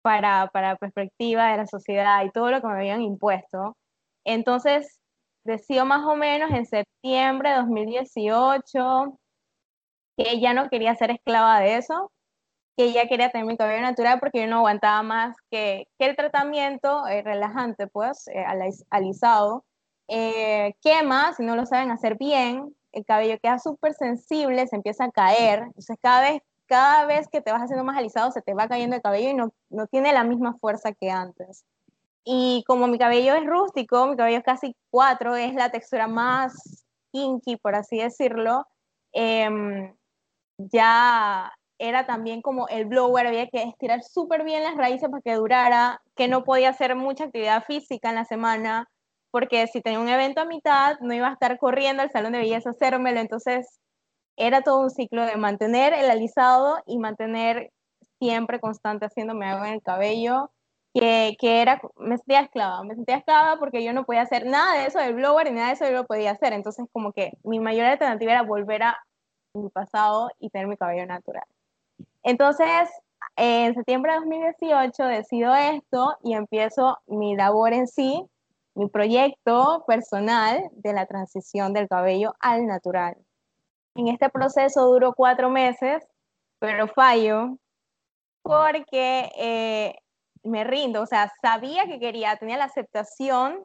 para, 0.02 0.48
para 0.48 0.70
la 0.70 0.76
perspectiva 0.76 1.50
de 1.50 1.58
la 1.58 1.66
sociedad 1.66 2.24
y 2.24 2.30
todo 2.30 2.50
lo 2.50 2.60
que 2.60 2.66
me 2.66 2.74
habían 2.74 3.02
impuesto. 3.02 3.76
Entonces, 4.24 5.00
decido 5.44 5.84
más 5.84 6.04
o 6.06 6.16
menos 6.16 6.50
en 6.50 6.66
septiembre 6.66 7.50
de 7.50 7.56
2018 7.56 9.18
que 10.16 10.40
ya 10.40 10.54
no 10.54 10.68
quería 10.68 10.94
ser 10.94 11.10
esclava 11.10 11.60
de 11.60 11.76
eso, 11.76 12.12
que 12.76 12.84
ella 12.84 13.06
quería 13.08 13.30
tener 13.30 13.46
mi 13.46 13.56
cabello 13.56 13.82
natural 13.82 14.18
porque 14.20 14.40
yo 14.40 14.46
no 14.46 14.58
aguantaba 14.58 15.02
más 15.02 15.36
que, 15.50 15.86
que 15.98 16.06
el 16.06 16.16
tratamiento 16.16 17.06
eh, 17.06 17.22
relajante, 17.22 17.86
pues, 17.86 18.26
eh, 18.28 18.44
alisado, 18.90 19.64
eh, 20.08 20.74
quema, 20.82 21.32
si 21.34 21.44
no 21.44 21.56
lo 21.56 21.66
saben 21.66 21.90
hacer 21.90 22.16
bien, 22.16 22.74
el 22.92 23.04
cabello 23.04 23.38
queda 23.42 23.58
súper 23.58 23.94
sensible, 23.94 24.66
se 24.66 24.76
empieza 24.76 25.04
a 25.04 25.10
caer, 25.10 25.60
entonces 25.60 25.96
cada 26.00 26.22
vez, 26.22 26.42
cada 26.66 27.06
vez 27.06 27.28
que 27.28 27.40
te 27.40 27.52
vas 27.52 27.62
haciendo 27.62 27.84
más 27.84 27.96
alisado 27.96 28.30
se 28.32 28.42
te 28.42 28.54
va 28.54 28.68
cayendo 28.68 28.96
el 28.96 29.02
cabello 29.02 29.30
y 29.30 29.34
no, 29.34 29.52
no 29.70 29.86
tiene 29.86 30.12
la 30.12 30.24
misma 30.24 30.54
fuerza 30.54 30.92
que 30.92 31.10
antes. 31.10 31.64
Y 32.24 32.64
como 32.66 32.86
mi 32.86 32.98
cabello 32.98 33.34
es 33.34 33.44
rústico, 33.44 34.06
mi 34.06 34.16
cabello 34.16 34.38
es 34.38 34.44
casi 34.44 34.74
cuatro, 34.90 35.36
es 35.36 35.54
la 35.54 35.70
textura 35.70 36.06
más 36.08 36.84
kinky, 37.12 37.56
por 37.56 37.74
así 37.74 37.98
decirlo, 37.98 38.66
em, 39.12 39.94
ya 40.58 41.52
era 41.78 42.06
también 42.06 42.42
como 42.42 42.68
el 42.68 42.86
blower, 42.86 43.26
había 43.26 43.48
que 43.48 43.62
estirar 43.62 44.02
súper 44.02 44.44
bien 44.44 44.62
las 44.62 44.76
raíces 44.76 45.08
para 45.08 45.22
que 45.22 45.34
durara, 45.34 46.02
que 46.16 46.28
no 46.28 46.44
podía 46.44 46.70
hacer 46.70 46.94
mucha 46.96 47.24
actividad 47.24 47.64
física 47.64 48.10
en 48.10 48.16
la 48.16 48.24
semana, 48.24 48.88
porque 49.30 49.66
si 49.66 49.80
tenía 49.80 50.00
un 50.00 50.08
evento 50.08 50.40
a 50.40 50.44
mitad, 50.44 50.98
no 51.00 51.14
iba 51.14 51.28
a 51.28 51.32
estar 51.32 51.58
corriendo 51.58 52.02
al 52.02 52.10
salón 52.10 52.32
de 52.32 52.38
belleza 52.38 52.70
a 52.70 52.72
hacérmelo, 52.72 53.20
entonces 53.20 53.80
era 54.36 54.62
todo 54.62 54.80
un 54.82 54.90
ciclo 54.90 55.26
de 55.26 55.36
mantener 55.36 55.92
el 55.92 56.10
alisado 56.10 56.78
y 56.86 56.98
mantener 56.98 57.70
siempre 58.20 58.60
constante 58.60 59.06
haciéndome 59.06 59.46
algo 59.46 59.64
en 59.64 59.74
el 59.74 59.82
cabello, 59.82 60.50
que, 60.94 61.36
que, 61.40 61.60
era, 61.62 61.80
me 61.96 62.16
sentía 62.18 62.40
esclava, 62.42 62.84
me 62.84 62.94
sentía 62.94 63.16
esclava 63.16 63.58
porque 63.58 63.82
yo 63.84 63.92
no 63.92 64.04
podía 64.04 64.22
hacer 64.22 64.46
nada 64.46 64.78
de 64.78 64.86
eso 64.86 65.00
del 65.00 65.14
blower 65.14 65.48
y 65.48 65.52
nada 65.52 65.68
de 65.68 65.72
eso 65.74 65.84
yo 65.86 65.92
lo 65.92 66.06
podía 66.06 66.30
hacer, 66.30 66.52
entonces 66.52 66.86
como 66.92 67.12
que 67.12 67.32
mi 67.42 67.58
mayor 67.58 67.86
alternativa 67.86 68.32
era 68.32 68.42
volver 68.42 68.84
a 68.84 68.96
mi 69.54 69.68
pasado 69.70 70.30
y 70.38 70.50
tener 70.50 70.68
mi 70.68 70.76
cabello 70.76 71.06
natural. 71.06 71.44
Entonces, 72.24 72.88
en 73.36 73.74
septiembre 73.74 74.12
de 74.12 74.18
2018 74.18 75.04
decido 75.04 75.54
esto 75.54 76.16
y 76.22 76.32
empiezo 76.32 76.98
mi 77.06 77.36
labor 77.36 77.74
en 77.74 77.86
sí, 77.86 78.24
mi 78.74 78.88
proyecto 78.88 79.84
personal 79.86 80.62
de 80.72 80.94
la 80.94 81.06
transición 81.06 81.74
del 81.74 81.86
cabello 81.86 82.34
al 82.40 82.66
natural. 82.66 83.16
En 83.94 84.08
este 84.08 84.30
proceso 84.30 84.86
duró 84.86 85.12
cuatro 85.12 85.50
meses, 85.50 86.02
pero 86.58 86.88
fallo 86.88 87.58
porque 88.42 89.30
eh, 89.36 89.94
me 90.42 90.64
rindo, 90.64 91.02
o 91.02 91.06
sea, 91.06 91.30
sabía 91.42 91.86
que 91.86 92.00
quería, 92.00 92.36
tenía 92.36 92.56
la 92.56 92.64
aceptación 92.64 93.64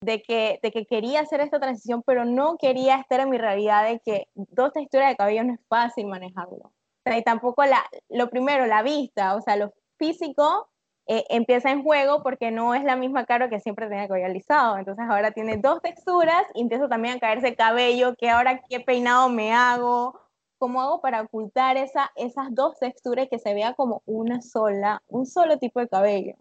de 0.00 0.22
que, 0.22 0.58
de 0.60 0.72
que 0.72 0.86
quería 0.86 1.20
hacer 1.20 1.40
esta 1.40 1.60
transición, 1.60 2.02
pero 2.04 2.24
no 2.24 2.56
quería 2.58 2.96
estar 2.96 3.20
en 3.20 3.30
mi 3.30 3.38
realidad 3.38 3.84
de 3.84 4.00
que 4.00 4.26
dos 4.34 4.72
texturas 4.72 5.08
de 5.08 5.16
cabello 5.16 5.44
no 5.44 5.54
es 5.54 5.60
fácil 5.68 6.08
manejarlo 6.08 6.72
y 7.04 7.22
tampoco 7.22 7.64
la, 7.64 7.84
lo 8.08 8.30
primero, 8.30 8.66
la 8.66 8.82
vista, 8.82 9.34
o 9.34 9.40
sea, 9.40 9.56
lo 9.56 9.72
físico 9.98 10.68
eh, 11.06 11.24
empieza 11.30 11.70
en 11.70 11.82
juego 11.82 12.22
porque 12.22 12.50
no 12.52 12.74
es 12.74 12.84
la 12.84 12.94
misma 12.96 13.26
cara 13.26 13.48
que 13.48 13.60
siempre 13.60 13.88
tenía 13.88 14.06
cabello 14.06 14.26
alisado. 14.26 14.78
Entonces 14.78 15.04
ahora 15.08 15.32
tiene 15.32 15.56
dos 15.56 15.80
texturas 15.82 16.42
y 16.54 16.62
empieza 16.62 16.88
también 16.88 17.16
a 17.16 17.20
caerse 17.20 17.56
cabello, 17.56 18.14
que 18.16 18.30
ahora 18.30 18.62
qué 18.68 18.80
peinado 18.80 19.28
me 19.28 19.52
hago, 19.52 20.20
cómo 20.58 20.80
hago 20.80 21.00
para 21.00 21.22
ocultar 21.22 21.76
esa, 21.76 22.12
esas 22.14 22.54
dos 22.54 22.78
texturas 22.78 23.26
y 23.26 23.28
que 23.28 23.38
se 23.38 23.54
vea 23.54 23.74
como 23.74 24.02
una 24.06 24.40
sola, 24.42 25.02
un 25.08 25.26
solo 25.26 25.58
tipo 25.58 25.80
de 25.80 25.88
cabello. 25.88 26.34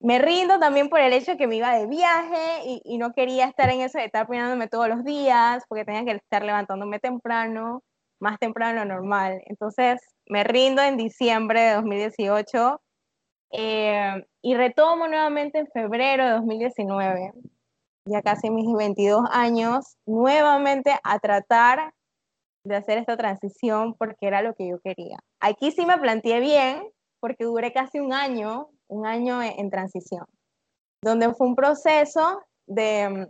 Me 0.00 0.18
rindo 0.18 0.58
también 0.58 0.88
por 0.90 1.00
el 1.00 1.12
hecho 1.12 1.36
que 1.36 1.46
me 1.46 1.56
iba 1.56 1.74
de 1.74 1.86
viaje 1.86 2.62
y, 2.66 2.82
y 2.84 2.98
no 2.98 3.12
quería 3.12 3.46
estar 3.46 3.70
en 3.70 3.80
eso 3.80 3.98
de 3.98 4.06
estar 4.06 4.26
peinándome 4.26 4.68
todos 4.68 4.88
los 4.88 5.04
días 5.04 5.64
porque 5.68 5.84
tenía 5.84 6.04
que 6.04 6.12
estar 6.12 6.42
levantándome 6.42 6.98
temprano 7.00 7.82
más 8.24 8.38
temprano 8.38 8.84
lo 8.84 8.94
normal. 8.94 9.42
Entonces 9.46 10.00
me 10.26 10.42
rindo 10.44 10.82
en 10.82 10.96
diciembre 10.96 11.60
de 11.60 11.74
2018 11.74 12.80
eh, 13.52 14.26
y 14.42 14.54
retomo 14.54 15.06
nuevamente 15.06 15.58
en 15.58 15.68
febrero 15.68 16.24
de 16.24 16.30
2019, 16.30 17.32
ya 18.06 18.22
casi 18.22 18.50
mis 18.50 18.66
22 18.74 19.20
años, 19.30 19.96
nuevamente 20.06 20.98
a 21.04 21.18
tratar 21.18 21.92
de 22.64 22.76
hacer 22.76 22.96
esta 22.96 23.16
transición 23.18 23.94
porque 23.94 24.26
era 24.26 24.40
lo 24.40 24.54
que 24.54 24.68
yo 24.68 24.80
quería. 24.80 25.18
Aquí 25.40 25.70
sí 25.70 25.84
me 25.84 25.98
planteé 25.98 26.40
bien 26.40 26.82
porque 27.20 27.44
duré 27.44 27.74
casi 27.74 28.00
un 28.00 28.14
año, 28.14 28.70
un 28.88 29.06
año 29.06 29.42
en 29.42 29.70
transición, 29.70 30.24
donde 31.02 31.32
fue 31.34 31.46
un 31.46 31.56
proceso 31.56 32.40
de 32.66 33.28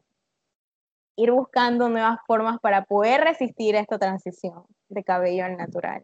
ir 1.17 1.31
buscando 1.31 1.89
nuevas 1.89 2.19
formas 2.27 2.59
para 2.61 2.85
poder 2.85 3.23
resistir 3.23 3.75
esta 3.77 3.99
transición 3.99 4.65
de 4.89 5.05
cabello 5.05 5.45
al 5.45 5.57
natural. 5.57 6.03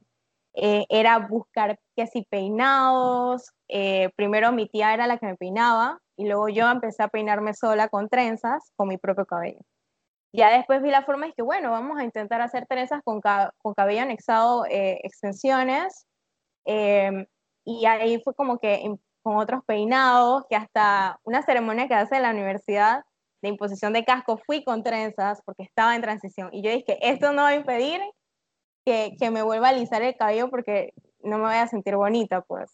Eh, 0.55 0.85
era 0.89 1.19
buscar 1.19 1.79
que 1.97 2.07
si 2.07 2.23
peinados, 2.25 3.53
eh, 3.69 4.11
primero 4.17 4.53
mi 4.53 4.69
tía 4.69 4.95
era 4.95 5.07
la 5.07 5.19
que 5.19 5.27
me 5.27 5.37
peinaba 5.37 6.01
y 6.17 6.27
luego 6.27 6.49
yo 6.49 6.69
empecé 6.71 7.03
a 7.03 7.09
peinarme 7.09 7.55
sola 7.55 7.89
con 7.89 8.09
trenzas 8.09 8.73
con 8.77 8.89
mi 8.89 8.99
propio 8.99 9.27
cabello. 9.27 9.61
Ya 10.33 10.51
después 10.51 10.83
vi 10.83 10.91
la 10.91 11.05
forma 11.05 11.27
de 11.27 11.33
que, 11.33 11.43
bueno, 11.43 11.71
vamos 11.71 11.99
a 11.99 12.05
intentar 12.05 12.41
hacer 12.41 12.67
trenzas 12.67 13.01
con, 13.05 13.21
con 13.21 13.75
cabello 13.75 14.03
anexado, 14.03 14.65
eh, 14.67 15.01
extensiones, 15.03 16.07
Em, 16.65 17.27
y 17.65 17.87
ahí 17.87 18.21
fue 18.23 18.35
como 18.35 18.59
que 18.59 18.83
con 19.23 19.37
otros 19.37 19.65
peinados, 19.65 20.45
que 20.49 20.57
hasta 20.57 21.19
una 21.25 21.43
ceremonia 21.43 21.89
que 21.89 21.95
hace 21.95 22.17
en 22.17 22.23
la 22.23 22.31
universidad 22.31 23.03
de 23.43 23.49
imposición 23.49 23.93
de 23.93 24.05
casco 24.05 24.39
fui 24.39 24.65
con 24.65 24.83
trenzas 24.83 25.43
porque 25.45 25.63
estaba 25.63 25.97
en 25.97 26.03
transición. 26.03 26.51
Y 26.53 26.63
yo 26.63 26.71
dije, 26.71 26.99
esto 27.01 27.33
no 27.33 27.43
va 27.43 27.49
a 27.49 27.55
impedir 27.55 28.01
que, 28.85 29.15
que 29.19 29.31
me 29.31 29.43
vuelva 29.43 29.69
a 29.69 29.71
alisar 29.71 30.03
el 30.03 30.17
cabello 30.17 30.51
porque 30.51 30.93
no 31.23 31.39
me 31.39 31.45
voy 31.45 31.55
a 31.55 31.67
sentir 31.67 31.97
bonita, 31.97 32.43
pues. 32.43 32.71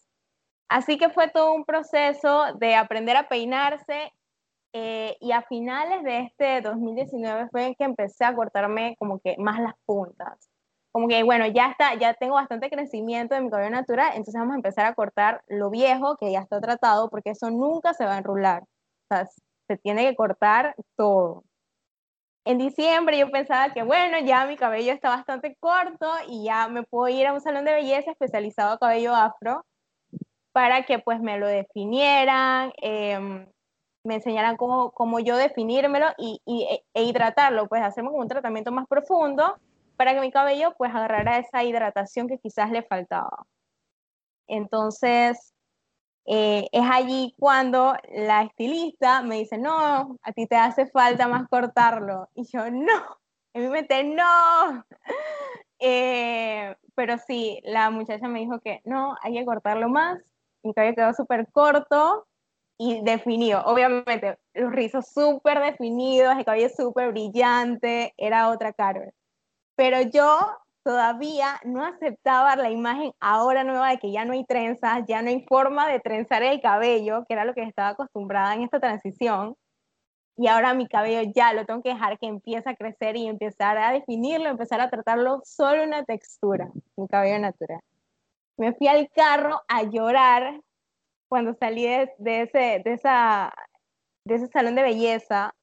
Así 0.69 0.97
que 0.97 1.09
fue 1.09 1.29
todo 1.29 1.53
un 1.53 1.65
proceso 1.65 2.53
de 2.55 2.75
aprender 2.75 3.15
a 3.15 3.29
peinarse 3.29 4.11
eh, 4.73 5.17
y 5.21 5.31
a 5.31 5.41
finales 5.43 6.03
de 6.03 6.19
este 6.21 6.61
2019 6.61 7.47
fue 7.51 7.75
que 7.77 7.85
empecé 7.85 8.25
a 8.25 8.35
cortarme 8.35 8.95
como 8.99 9.19
que 9.19 9.35
más 9.37 9.59
las 9.59 9.73
puntas. 9.85 10.49
Como 10.91 11.07
que, 11.07 11.23
bueno, 11.23 11.47
ya 11.47 11.71
está, 11.71 11.95
ya 11.95 12.13
tengo 12.15 12.35
bastante 12.35 12.69
crecimiento 12.69 13.35
de 13.35 13.41
mi 13.41 13.49
cabello 13.49 13.69
natural, 13.69 14.09
entonces 14.09 14.35
vamos 14.35 14.53
a 14.53 14.57
empezar 14.57 14.85
a 14.85 14.95
cortar 14.95 15.43
lo 15.47 15.69
viejo 15.69 16.17
que 16.17 16.31
ya 16.31 16.39
está 16.39 16.59
tratado, 16.59 17.09
porque 17.09 17.31
eso 17.31 17.49
nunca 17.49 17.93
se 17.93 18.05
va 18.05 18.15
a 18.15 18.17
enrular. 18.17 18.63
O 18.63 19.15
sea, 19.15 19.27
se 19.67 19.77
tiene 19.77 20.09
que 20.09 20.15
cortar 20.15 20.75
todo. 20.95 21.43
En 22.45 22.57
diciembre 22.57 23.17
yo 23.17 23.29
pensaba 23.29 23.73
que, 23.73 23.83
bueno, 23.83 24.19
ya 24.19 24.45
mi 24.45 24.55
cabello 24.55 24.93
está 24.93 25.09
bastante 25.09 25.57
corto 25.59 26.09
y 26.29 26.45
ya 26.45 26.69
me 26.69 26.83
puedo 26.83 27.09
ir 27.09 27.27
a 27.27 27.33
un 27.33 27.41
salón 27.41 27.65
de 27.65 27.73
belleza 27.73 28.11
especializado 28.11 28.73
a 28.73 28.79
cabello 28.79 29.13
afro 29.13 29.65
para 30.53 30.85
que 30.85 30.99
pues 30.99 31.19
me 31.19 31.37
lo 31.37 31.47
definieran, 31.47 32.71
em, 32.77 33.45
me 34.03 34.15
enseñaran 34.15 34.55
cómo, 34.57 34.91
cómo, 34.91 35.19
yo 35.19 35.35
definírmelo 35.37 36.07
y, 36.17 36.41
e, 36.45 36.83
e, 36.93 37.03
hidratarlo, 37.03 37.67
pues 37.67 37.83
hacerme 37.83 38.11
un 38.11 38.27
tratamiento 38.27 38.71
más 38.71 38.87
profundo 38.87 39.57
para 39.97 40.13
que 40.13 40.21
mi 40.21 40.31
cabello 40.31 40.73
pues 40.77 40.95
agarrara 40.95 41.39
esa 41.39 41.63
hidratación 41.63 42.27
que 42.29 42.39
quizás 42.39 42.71
le 42.71 42.83
faltaba. 42.83 43.45
Entonces, 44.47 45.53
eh, 46.29 46.67
es 46.73 46.83
allí 46.91 47.33
cuando 47.39 47.95
la 48.13 48.43
estilista 48.43 49.21
me 49.21 49.37
dice, 49.37 49.57
no, 49.57 50.17
a 50.21 50.33
ti 50.33 50.45
te 50.45 50.57
hace 50.57 50.85
falta 50.87 51.27
más 51.29 51.47
cortarlo. 51.47 52.29
Y 52.35 52.43
yo, 52.51 52.69
no, 52.69 53.17
en 53.53 53.63
mi 53.63 53.69
mente, 53.69 54.03
no. 54.03 54.85
Eh, 55.79 56.75
pero 56.95 57.19
sí, 57.19 57.61
la 57.63 57.91
muchacha 57.91 58.27
me 58.27 58.39
dijo 58.39 58.59
que 58.61 58.81
no, 58.83 59.15
hay 59.21 59.33
que 59.33 59.45
cortarlo 59.45 59.89
más. 59.89 60.19
Mi 60.63 60.73
cabello 60.73 60.95
quedó 60.95 61.13
súper 61.13 61.47
corto 61.51 62.25
y 62.79 63.03
definido. 63.03 63.61
Obviamente, 63.63 64.39
los 64.55 64.71
rizos 64.71 65.05
súper 65.13 65.59
definidos, 65.59 66.35
el 66.35 66.45
cabello 66.45 66.69
súper 66.69 67.11
brillante, 67.11 68.15
era 68.17 68.49
otra 68.49 68.73
cara. 68.73 69.11
Pero 69.75 70.01
yo 70.01 70.39
todavía 70.87 71.59
no 71.65 71.83
aceptaba 71.83 72.55
la 72.55 72.69
imagen 72.69 73.11
ahora 73.19 73.65
nueva 73.65 73.89
de 73.89 73.97
que 73.97 74.09
ya 74.09 74.23
no 74.23 74.31
hay 74.31 74.45
trenzas, 74.45 75.03
ya 75.05 75.21
no 75.21 75.27
hay 75.27 75.41
forma 75.41 75.85
de 75.85 75.99
trenzar 75.99 76.43
el 76.43 76.61
cabello, 76.61 77.25
que 77.27 77.33
era 77.33 77.43
lo 77.43 77.53
que 77.53 77.63
estaba 77.63 77.89
acostumbrada 77.89 78.55
en 78.55 78.63
esta 78.63 78.79
transición. 78.79 79.57
Y 80.37 80.47
ahora 80.47 80.73
mi 80.73 80.87
cabello 80.87 81.29
ya 81.35 81.51
lo 81.51 81.65
tengo 81.65 81.81
que 81.81 81.89
dejar 81.89 82.17
que 82.17 82.27
empiece 82.27 82.69
a 82.69 82.75
crecer 82.77 83.17
y 83.17 83.27
empezar 83.27 83.77
a 83.77 83.91
definirlo, 83.91 84.47
empezar 84.47 84.79
a 84.79 84.89
tratarlo 84.89 85.41
solo 85.43 85.83
una 85.83 86.05
textura, 86.05 86.71
mi 86.95 87.05
cabello 87.09 87.39
natural. 87.39 87.81
Me 88.55 88.73
fui 88.73 88.87
al 88.87 89.09
carro 89.09 89.61
a 89.67 89.83
llorar 89.83 90.61
cuando 91.27 91.53
salí 91.53 91.83
de, 91.83 92.43
ese, 92.43 92.81
de, 92.85 92.93
esa, 92.93 93.53
de 94.23 94.35
ese 94.35 94.47
salón 94.47 94.75
de 94.75 94.83
belleza 94.83 95.53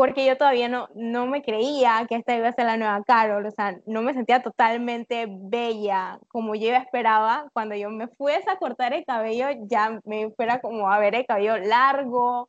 porque 0.00 0.24
yo 0.24 0.38
todavía 0.38 0.66
no, 0.70 0.88
no 0.94 1.26
me 1.26 1.42
creía 1.42 2.06
que 2.08 2.14
esta 2.14 2.34
iba 2.34 2.48
a 2.48 2.52
ser 2.54 2.64
la 2.64 2.78
nueva 2.78 3.04
Carol, 3.04 3.44
o 3.44 3.50
sea, 3.50 3.78
no 3.84 4.00
me 4.00 4.14
sentía 4.14 4.42
totalmente 4.42 5.26
bella 5.28 6.18
como 6.28 6.54
yo 6.54 6.74
esperaba. 6.74 7.50
Cuando 7.52 7.74
yo 7.74 7.90
me 7.90 8.08
fuese 8.08 8.48
a 8.48 8.56
cortar 8.56 8.94
el 8.94 9.04
cabello, 9.04 9.48
ya 9.68 10.00
me 10.06 10.30
fuera 10.30 10.62
como 10.62 10.90
a 10.90 10.98
ver 10.98 11.16
el 11.16 11.26
cabello 11.26 11.58
largo, 11.58 12.48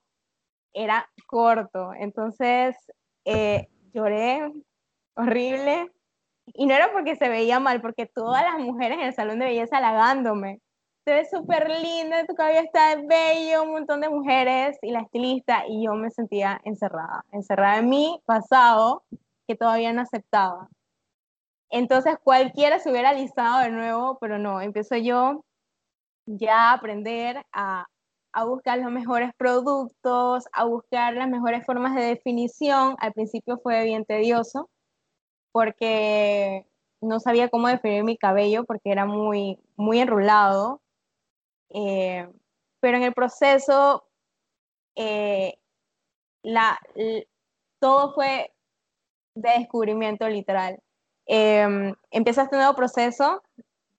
era 0.71 1.09
corto. 1.27 1.91
Entonces, 1.93 2.77
eh, 3.25 3.67
lloré 3.93 4.49
horrible. 5.15 5.91
Y 6.53 6.67
no 6.67 6.73
era 6.73 6.93
porque 6.93 7.17
se 7.17 7.27
veía 7.27 7.59
mal, 7.59 7.81
porque 7.81 8.05
todas 8.05 8.43
las 8.43 8.59
mujeres 8.59 8.97
en 8.97 9.07
el 9.07 9.13
salón 9.13 9.39
de 9.39 9.47
belleza 9.47 9.79
halagándome 9.79 10.61
te 11.03 11.13
ves 11.13 11.29
súper 11.29 11.69
linda, 11.69 12.25
tu 12.25 12.35
cabello 12.35 12.61
está 12.61 12.95
bello, 12.95 13.63
un 13.63 13.71
montón 13.71 14.01
de 14.01 14.09
mujeres 14.09 14.77
y 14.81 14.91
la 14.91 15.01
estilista, 15.01 15.63
y 15.67 15.85
yo 15.85 15.93
me 15.93 16.11
sentía 16.11 16.61
encerrada, 16.63 17.25
encerrada 17.31 17.79
en 17.79 17.89
mi 17.89 18.21
pasado 18.25 19.03
que 19.47 19.55
todavía 19.55 19.93
no 19.93 20.01
aceptaba. 20.01 20.69
Entonces 21.69 22.17
cualquiera 22.23 22.79
se 22.79 22.91
hubiera 22.91 23.09
alisado 23.09 23.59
de 23.61 23.71
nuevo, 23.71 24.17
pero 24.19 24.37
no, 24.37 24.61
empiezo 24.61 24.95
yo 24.97 25.43
ya 26.25 26.71
a 26.71 26.73
aprender 26.73 27.43
a, 27.51 27.87
a 28.33 28.45
buscar 28.45 28.79
los 28.79 28.91
mejores 28.91 29.31
productos, 29.37 30.45
a 30.53 30.65
buscar 30.65 31.15
las 31.15 31.29
mejores 31.29 31.65
formas 31.65 31.95
de 31.95 32.03
definición. 32.03 32.95
Al 32.99 33.13
principio 33.13 33.59
fue 33.63 33.83
bien 33.85 34.05
tedioso 34.05 34.69
porque 35.51 36.67
no 37.01 37.19
sabía 37.19 37.49
cómo 37.49 37.67
definir 37.67 38.03
mi 38.03 38.17
cabello 38.17 38.65
porque 38.65 38.91
era 38.91 39.05
muy, 39.05 39.59
muy 39.75 39.99
enrulado 39.99 40.81
eh, 41.73 42.27
pero 42.79 42.97
en 42.97 43.03
el 43.03 43.13
proceso, 43.13 44.07
eh, 44.95 45.57
la, 46.43 46.79
todo 47.79 48.13
fue 48.13 48.53
de 49.35 49.49
descubrimiento 49.59 50.27
literal. 50.27 50.79
Eh, 51.27 51.93
empieza 52.09 52.43
este 52.43 52.57
nuevo 52.57 52.75
proceso 52.75 53.43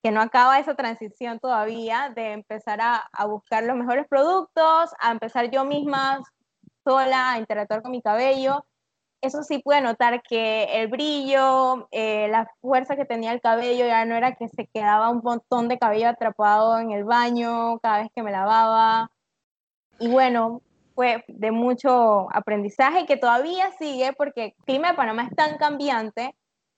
que 0.03 0.11
no 0.11 0.21
acaba 0.21 0.59
esa 0.59 0.75
transición 0.75 1.39
todavía 1.39 2.11
de 2.13 2.33
empezar 2.33 2.81
a, 2.81 2.97
a, 3.11 3.25
buscar 3.25 3.63
los 3.63 3.77
mejores 3.77 4.05
productos, 4.07 4.91
a 4.99 5.11
empezar 5.11 5.49
yo 5.49 5.63
misma 5.63 6.21
sola 6.83 7.31
a 7.31 7.39
interactuar 7.39 7.81
con 7.81 7.91
mi 7.91 8.01
cabello 8.01 8.65
eso 9.23 9.41
sí 9.41 9.59
pude 9.59 9.79
notar 9.79 10.21
que 10.21 10.65
el 10.81 10.89
brillo, 10.89 11.87
eh, 11.91 12.27
la 12.27 12.51
fuerza 12.61 12.97
que 12.97 13.05
tenía 13.05 13.31
el 13.31 13.39
cabello 13.39 13.85
ya 13.85 14.03
no 14.03 14.15
era 14.15 14.35
que 14.35 14.49
se 14.49 14.67
quedaba 14.67 15.09
un 15.09 15.21
montón 15.23 15.69
de 15.69 15.79
cabello 15.79 16.09
atrapado 16.09 16.77
en 16.77 16.91
el 16.91 17.05
baño 17.05 17.79
cada 17.79 17.99
vez 17.99 18.11
que 18.13 18.21
me 18.21 18.31
lavaba. 18.31 19.11
Y 19.97 20.09
bueno, 20.09 20.61
fue 20.93 21.23
de 21.29 21.51
mucho 21.51 22.27
aprendizaje 22.35 23.05
que 23.05 23.15
todavía 23.15 23.71
sigue 23.79 24.11
porque 24.11 24.43
el 24.43 24.53
clima 24.65 24.89
de 24.89 24.97
Panamá 24.97 25.23
es 25.23 25.35
tan 25.37 25.57
cambiante, 25.57 26.35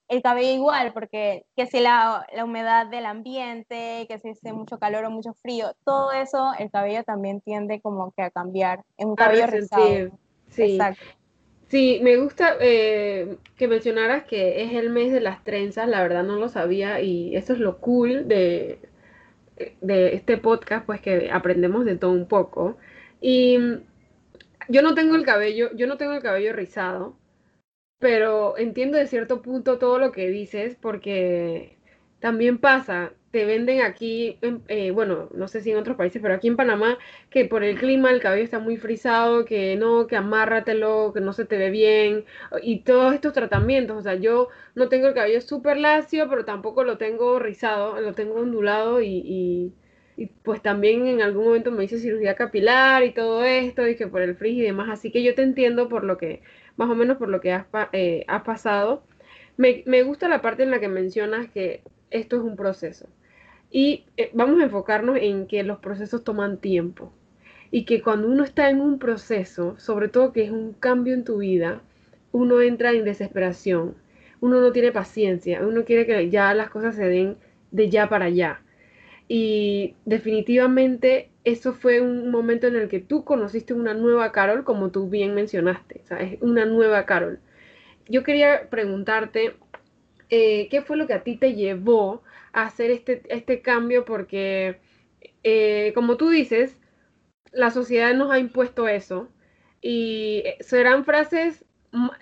el 0.08 0.22
cabello 0.22 0.54
igual, 0.54 0.94
porque 0.94 1.48
que 1.56 1.66
si 1.66 1.80
la, 1.80 2.28
la 2.32 2.46
humedad 2.46 2.86
del 2.86 3.08
ambiente, 3.08 4.06
que 4.08 4.20
si 4.20 4.30
hace 4.30 4.54
mucho 4.54 4.78
calor 4.78 5.04
o 5.06 5.10
mucho 5.10 5.34
frío, 5.34 5.74
todo 5.84 6.12
eso, 6.12 6.52
el 6.60 6.70
cabello 6.70 7.04
también 7.04 7.42
tiende 7.42 7.82
como 7.82 8.12
que 8.12 8.22
a 8.22 8.30
cambiar. 8.30 8.84
en 8.98 9.10
un 9.10 9.16
cabello 9.16 9.48
rizado. 9.48 10.12
Sí. 10.50 10.74
Exacto. 10.74 11.25
Sí, 11.68 12.00
me 12.04 12.18
gusta 12.18 12.56
eh, 12.62 13.38
que 13.58 13.68
mencionaras 13.68 14.26
que 14.26 14.64
es 14.64 14.74
el 14.74 14.90
mes 14.92 15.12
de 15.12 15.20
las 15.20 15.44
trenzas, 15.44 15.88
la 15.90 16.02
verdad 16.04 16.24
no 16.24 16.38
lo 16.38 16.48
sabía 16.48 17.02
y 17.02 17.36
eso 17.36 17.54
es 17.54 17.60
lo 17.60 17.80
cool 17.80 18.28
de, 18.28 18.80
de 19.82 20.16
este 20.16 20.38
podcast, 20.38 20.86
pues 20.86 21.02
que 21.02 21.32
aprendemos 21.32 21.86
de 21.86 21.98
todo 21.98 22.12
un 22.12 22.28
poco. 22.28 22.78
Y 23.22 23.58
yo 24.70 24.82
no 24.82 24.96
tengo 24.96 25.16
el 25.16 25.26
cabello, 25.26 25.70
yo 25.76 25.88
no 25.88 25.98
tengo 25.98 26.14
el 26.14 26.22
cabello 26.22 26.54
rizado, 26.54 27.18
pero 28.00 28.58
entiendo 28.58 28.98
de 28.98 29.08
cierto 29.08 29.42
punto 29.42 29.80
todo 29.80 30.00
lo 30.00 30.12
que 30.12 30.30
dices 30.30 30.78
porque 30.82 31.75
también 32.26 32.58
pasa, 32.58 33.14
te 33.30 33.46
venden 33.46 33.82
aquí, 33.84 34.40
eh, 34.68 34.90
bueno, 34.90 35.30
no 35.36 35.48
sé 35.48 35.62
si 35.62 35.70
en 35.70 35.78
otros 35.78 35.96
países, 35.96 36.20
pero 36.24 36.34
aquí 36.34 36.48
en 36.48 36.56
Panamá, 36.56 36.98
que 37.30 37.46
por 37.46 37.64
el 37.64 37.78
clima 37.78 38.10
el 38.10 38.20
cabello 38.20 38.44
está 38.44 38.58
muy 38.58 38.78
frisado, 38.78 39.46
que 39.46 39.76
no, 39.76 40.08
que 40.08 40.16
amárratelo, 40.16 41.12
que 41.14 41.22
no 41.22 41.34
se 41.34 41.46
te 41.46 41.56
ve 41.56 41.70
bien, 41.70 42.26
y 42.64 42.80
todos 42.80 43.14
estos 43.14 43.32
tratamientos, 43.34 43.96
o 43.98 44.02
sea, 44.02 44.16
yo 44.16 44.48
no 44.74 44.90
tengo 44.90 45.06
el 45.08 45.14
cabello 45.14 45.40
súper 45.40 45.78
lacio, 45.78 46.28
pero 46.28 46.46
tampoco 46.46 46.84
lo 46.84 46.98
tengo 46.98 47.38
rizado, 47.38 48.02
lo 48.02 48.14
tengo 48.14 48.38
ondulado 48.38 49.04
y, 49.04 49.72
y, 50.18 50.26
pues 50.44 50.64
también 50.64 51.06
en 51.06 51.22
algún 51.22 51.46
momento 51.46 51.70
me 51.70 51.84
hice 51.84 52.00
cirugía 52.00 52.34
capilar 52.34 53.04
y 53.04 53.14
todo 53.14 53.44
esto, 53.44 53.88
y 53.88 53.96
que 53.96 54.08
por 54.08 54.24
el 54.24 54.36
frizz 54.36 54.58
y 54.58 54.62
demás, 54.62 54.90
así 54.90 55.12
que 55.12 55.22
yo 55.22 55.36
te 55.36 55.44
entiendo 55.44 55.90
por 55.90 56.04
lo 56.04 56.18
que, 56.18 56.42
más 56.76 56.90
o 56.90 56.96
menos 56.96 57.18
por 57.18 57.30
lo 57.30 57.40
que 57.40 57.54
has, 57.54 57.68
eh, 57.94 58.26
pasado. 58.44 59.04
Me, 59.58 59.84
me 59.86 60.04
gusta 60.04 60.28
la 60.28 60.42
parte 60.42 60.64
en 60.64 60.72
la 60.72 60.80
que 60.80 60.90
mencionas 60.90 61.50
que 61.50 61.82
esto 62.16 62.38
es 62.38 62.42
un 62.42 62.56
proceso. 62.56 63.08
Y 63.72 64.06
eh, 64.18 64.32
vamos 64.34 64.60
a 64.60 64.64
enfocarnos 64.64 65.18
en 65.20 65.48
que 65.48 65.64
los 65.64 65.80
procesos 65.80 66.24
toman 66.24 66.58
tiempo 66.58 67.12
y 67.72 67.86
que 67.86 68.02
cuando 68.02 68.28
uno 68.28 68.44
está 68.44 68.70
en 68.70 68.80
un 68.80 69.00
proceso, 69.00 69.76
sobre 69.78 70.08
todo 70.08 70.32
que 70.32 70.44
es 70.44 70.52
un 70.52 70.74
cambio 70.74 71.14
en 71.14 71.24
tu 71.24 71.38
vida, 71.40 71.82
uno 72.32 72.62
entra 72.62 72.92
en 72.92 73.06
desesperación, 73.06 73.96
uno 74.42 74.62
no 74.62 74.72
tiene 74.72 74.92
paciencia, 74.92 75.66
uno 75.66 75.86
quiere 75.86 76.06
que 76.06 76.30
ya 76.30 76.54
las 76.54 76.70
cosas 76.70 76.96
se 76.96 77.06
den 77.06 77.38
de 77.72 77.90
ya 77.90 78.08
para 78.10 78.26
allá. 78.26 78.62
Y 79.28 79.96
definitivamente 80.06 81.32
eso 81.44 81.74
fue 81.74 82.02
un 82.02 82.30
momento 82.32 82.68
en 82.68 82.76
el 82.76 82.90
que 82.90 83.00
tú 83.00 83.24
conociste 83.24 83.74
una 83.74 83.94
nueva 83.94 84.32
Carol, 84.32 84.64
como 84.64 84.92
tú 84.92 85.10
bien 85.10 85.34
mencionaste, 85.34 86.02
es 86.20 86.42
una 86.42 86.66
nueva 86.66 87.06
Carol. 87.06 87.40
Yo 88.08 88.24
quería 88.24 88.70
preguntarte, 88.70 89.56
eh, 90.30 90.68
qué 90.70 90.82
fue 90.82 90.98
lo 90.98 91.08
que 91.08 91.14
a 91.14 91.24
ti 91.24 91.38
te 91.38 91.54
llevó 91.56 92.24
a 92.54 92.64
hacer 92.64 92.92
este, 92.92 93.22
este 93.30 93.62
cambio, 93.62 94.06
porque 94.06 94.80
eh, 95.44 95.92
como 95.96 96.18
tú 96.18 96.30
dices, 96.30 96.80
la 97.52 97.72
sociedad 97.72 98.14
nos 98.14 98.32
ha 98.32 98.40
impuesto 98.40 98.88
eso 98.88 99.30
y 99.82 100.44
serán 100.60 101.06
frases, 101.06 101.66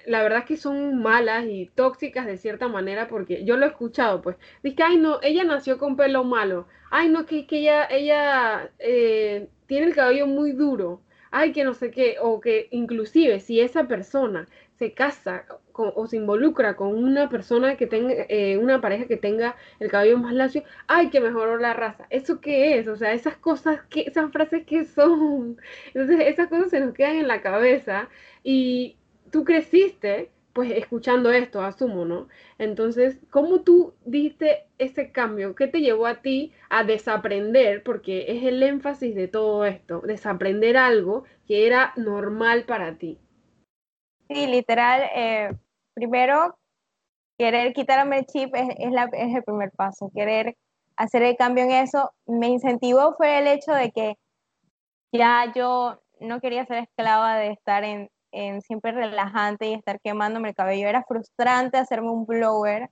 la 0.05 0.21
verdad 0.21 0.45
que 0.45 0.57
son 0.57 1.01
malas 1.01 1.45
y 1.45 1.71
tóxicas 1.75 2.25
de 2.25 2.37
cierta 2.37 2.67
manera, 2.67 3.07
porque 3.07 3.43
yo 3.45 3.57
lo 3.57 3.65
he 3.65 3.69
escuchado, 3.69 4.21
pues, 4.21 4.37
dice, 4.61 4.83
ay 4.83 4.97
no, 4.97 5.19
ella 5.21 5.43
nació 5.43 5.77
con 5.77 5.95
pelo 5.95 6.23
malo, 6.23 6.67
ay 6.91 7.09
no, 7.09 7.25
que, 7.25 7.47
que 7.47 7.59
ella, 7.59 7.87
ella 7.89 8.71
eh, 8.79 9.49
tiene 9.67 9.87
el 9.87 9.95
cabello 9.95 10.27
muy 10.27 10.51
duro, 10.51 11.01
ay 11.31 11.51
que 11.53 11.63
no 11.63 11.73
sé 11.73 11.89
qué, 11.91 12.17
o 12.21 12.39
que 12.41 12.67
inclusive 12.71 13.39
si 13.39 13.61
esa 13.61 13.87
persona 13.87 14.47
se 14.77 14.93
casa 14.93 15.45
o 15.73 16.07
se 16.07 16.17
involucra 16.17 16.75
con 16.75 16.95
una 16.95 17.29
persona 17.29 17.75
que 17.77 17.87
tenga, 17.87 18.13
eh, 18.29 18.57
una 18.57 18.81
pareja 18.81 19.05
que 19.05 19.17
tenga 19.17 19.55
el 19.79 19.89
cabello 19.89 20.17
más 20.17 20.33
lacio, 20.33 20.63
ay, 20.87 21.09
que 21.09 21.19
mejoró 21.19 21.57
la 21.57 21.73
raza. 21.73 22.05
¿Eso 22.09 22.41
qué 22.41 22.77
es? 22.79 22.87
O 22.87 22.95
sea, 22.95 23.13
esas 23.13 23.37
cosas, 23.37 23.81
que, 23.89 24.01
esas 24.01 24.31
frases 24.31 24.65
que 24.65 24.85
son. 24.85 25.57
Entonces, 25.93 26.27
esas 26.27 26.47
cosas 26.47 26.69
se 26.69 26.79
nos 26.79 26.93
quedan 26.93 27.15
en 27.17 27.27
la 27.27 27.41
cabeza 27.41 28.09
y 28.43 28.97
tú 29.31 29.43
creciste 29.43 30.31
pues 30.53 30.71
escuchando 30.71 31.31
esto, 31.31 31.61
asumo, 31.63 32.05
¿no? 32.05 32.27
Entonces, 32.59 33.17
¿cómo 33.31 33.61
tú 33.61 33.95
diste 34.05 34.65
ese 34.77 35.11
cambio? 35.11 35.55
¿Qué 35.55 35.67
te 35.67 35.81
llevó 35.81 36.05
a 36.05 36.21
ti 36.21 36.53
a 36.69 36.83
desaprender? 36.83 37.81
Porque 37.81 38.25
es 38.27 38.43
el 38.43 38.61
énfasis 38.61 39.15
de 39.15 39.27
todo 39.27 39.65
esto, 39.65 40.01
desaprender 40.01 40.77
algo 40.77 41.23
que 41.47 41.65
era 41.65 41.91
normal 41.97 42.65
para 42.65 42.97
ti. 42.97 43.17
Sí, 44.29 44.47
literal, 44.47 45.01
eh, 45.15 45.51
primero, 45.93 46.57
querer 47.37 47.73
quitarme 47.73 48.19
el 48.19 48.25
chip 48.25 48.53
es, 48.55 48.67
el 48.77 49.43
primer 49.43 49.71
paso, 49.71 50.11
querer 50.13 50.55
hacer 50.95 51.23
el 51.23 51.37
cambio 51.37 51.63
en 51.63 51.71
eso. 51.71 52.11
Me 52.25 52.47
incentivó 52.47 53.15
fue 53.15 53.39
el 53.39 53.47
hecho 53.47 53.71
de 53.71 53.91
que 53.91 54.17
ya 55.11 55.51
yo 55.55 55.99
no 56.19 56.39
quería 56.39 56.65
ser 56.65 56.79
esclava 56.79 57.35
de 57.35 57.51
estar 57.51 57.83
en, 57.83 58.09
en 58.31 58.61
siempre 58.61 58.91
relajante 58.91 59.67
y 59.67 59.73
estar 59.73 59.99
quemándome 60.01 60.49
el 60.49 60.55
cabello. 60.55 60.87
Era 60.87 61.03
frustrante 61.03 61.77
hacerme 61.77 62.09
un 62.09 62.25
blower 62.25 62.89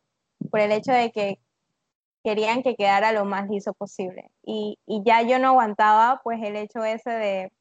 por 0.49 0.59
el 0.59 0.71
hecho 0.71 0.91
de 0.91 1.11
que 1.11 1.39
querían 2.23 2.61
que 2.63 2.75
quedara 2.75 3.11
lo 3.11 3.25
más 3.25 3.49
liso 3.49 3.73
posible. 3.73 4.29
Y, 4.43 4.77
y 4.85 5.01
ya 5.05 5.21
yo 5.21 5.39
no 5.39 5.49
aguantaba 5.49 6.21
pues 6.23 6.39
el 6.43 6.55
hecho 6.55 6.83
ese 6.83 7.09
de, 7.09 7.51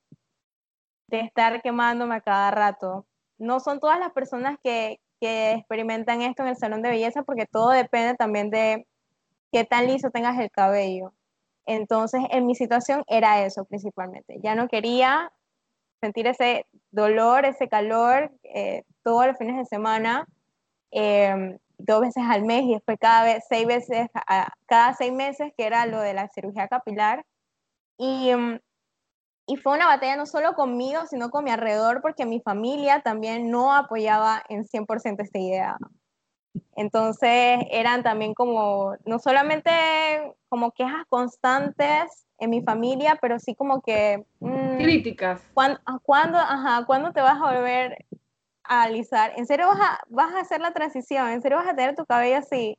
de 1.09 1.21
estar 1.21 1.63
quemándome 1.63 2.17
a 2.17 2.21
cada 2.21 2.51
rato. 2.51 3.07
No 3.39 3.61
son 3.61 3.81
todas 3.81 3.99
las 3.99 4.13
personas 4.13 4.59
que, 4.63 5.01
que 5.21 5.53
experimentan 5.53 6.23
esto 6.23 6.43
en 6.43 6.49
el 6.49 6.57
salón 6.57 6.83
de 6.83 6.91
belleza 6.91 7.23
porque 7.23 7.47
todo 7.47 7.71
depende 7.71 8.15
también 8.15 8.51
de 8.51 8.87
qué 9.53 9.65
tan 9.65 9.87
liso 9.87 10.11
tengas 10.11 10.39
el 10.39 10.51
cabello. 10.51 11.13
Entonces, 11.67 12.23
en 12.31 12.47
mi 12.47 12.55
situación 12.55 13.05
era 13.07 13.45
eso 13.45 13.65
principalmente. 13.65 14.39
Ya 14.43 14.55
no 14.55 14.69
quería 14.69 15.33
sentir 16.01 16.27
ese 16.27 16.67
dolor, 16.91 17.45
ese 17.45 17.69
calor 17.69 18.33
eh, 18.43 18.85
todos 19.03 19.27
los 19.27 19.37
fines 19.37 19.57
de 19.57 19.65
semana, 19.67 20.27
em, 20.91 21.59
dos 21.79 22.01
veces 22.01 22.25
al 22.29 22.43
mes 22.43 22.65
y 22.65 22.75
después 22.75 22.99
cada 23.01 23.25
vez, 23.25 23.45
seis 23.49 23.67
veces, 23.67 24.09
cada 24.67 24.95
seis 24.95 25.13
meses, 25.13 25.53
que 25.57 25.65
era 25.67 25.87
lo 25.87 26.01
de 26.01 26.15
la 26.15 26.29
cirugía 26.29 26.69
capilar. 26.69 27.25
Y, 27.99 28.31
em, 28.31 28.61
y 29.51 29.57
fue 29.57 29.75
una 29.75 29.87
batalla 29.87 30.15
no 30.15 30.27
solo 30.27 30.55
conmigo, 30.55 31.07
sino 31.07 31.31
con 31.31 31.43
mi 31.43 31.51
alrededor, 31.51 32.03
porque 32.03 32.25
mi 32.25 32.41
familia 32.41 33.01
también 33.01 33.51
no 33.51 33.75
apoyaba 33.75 34.45
en 34.49 34.65
100% 34.65 35.25
esta 35.25 35.41
idea. 35.41 35.77
Entonces 36.77 37.59
eran 37.73 38.05
también 38.05 38.33
como, 38.33 38.95
no 39.05 39.19
solamente 39.19 39.73
como 40.49 40.71
quejas 40.71 41.05
constantes 41.09 42.29
en 42.39 42.51
mi 42.51 42.63
familia, 42.63 43.19
pero 43.21 43.41
sí 43.41 43.57
como 43.57 43.83
que... 43.83 44.25
Mm, 44.39 44.77
Críticas. 44.77 45.43
¿cuándo, 45.53 45.81
¿cuándo, 46.05 46.39
ajá, 46.39 46.85
¿Cuándo 46.87 47.13
te 47.13 47.21
vas 47.21 47.41
a 47.43 47.53
volver 47.53 48.07
a 48.63 48.83
alisar? 48.85 49.33
¿En 49.37 49.47
serio 49.47 49.67
vas 49.67 49.81
a, 49.81 50.01
vas 50.11 50.33
a 50.33 50.43
hacer 50.43 50.61
la 50.61 50.73
transición? 50.73 51.29
¿En 51.29 51.43
serio 51.43 51.59
vas 51.59 51.67
a 51.67 51.75
tener 51.75 51.97
tu 51.97 52.07
cabello 52.07 52.37
así? 52.37 52.79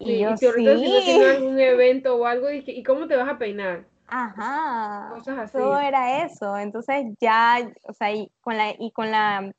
y 0.00 0.18
yo, 0.18 0.36
si 0.36 0.46
ahorita 0.46 1.02
sí. 1.02 1.22
algún 1.22 1.60
evento 1.60 2.16
o 2.16 2.26
algo, 2.26 2.50
y, 2.50 2.64
¿y 2.66 2.82
cómo 2.82 3.06
te 3.06 3.14
vas 3.14 3.28
a 3.28 3.38
peinar? 3.38 3.84
Ajá. 4.08 5.10
Cosas 5.14 5.38
así. 5.38 5.58
Todo 5.58 5.78
era 5.78 6.24
eso. 6.24 6.56
Entonces 6.56 7.06
ya, 7.20 7.58
o 7.82 7.92
sea, 7.92 8.12
y 8.12 8.30
con 8.40 8.56
la, 8.56 8.74
y 8.78 8.90
con 8.92 9.10
la 9.10 9.52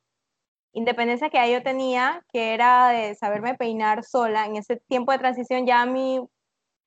independencia 0.73 1.29
que 1.29 1.51
yo 1.51 1.63
tenía, 1.63 2.23
que 2.31 2.53
era 2.53 2.89
de 2.89 3.15
saberme 3.15 3.55
peinar 3.55 4.03
sola, 4.03 4.45
en 4.45 4.55
ese 4.55 4.77
tiempo 4.87 5.11
de 5.11 5.19
transición 5.19 5.65
ya 5.65 5.81
a 5.81 5.85
mí 5.85 6.19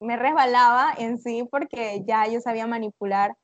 me 0.01 0.17
resbalaba 0.17 0.93
en 0.99 1.19
sí 1.19 1.47
porque 1.51 2.03
ya 2.07 2.27
yo 2.27 2.41
sabía 2.41 2.67
manipular 2.67 3.37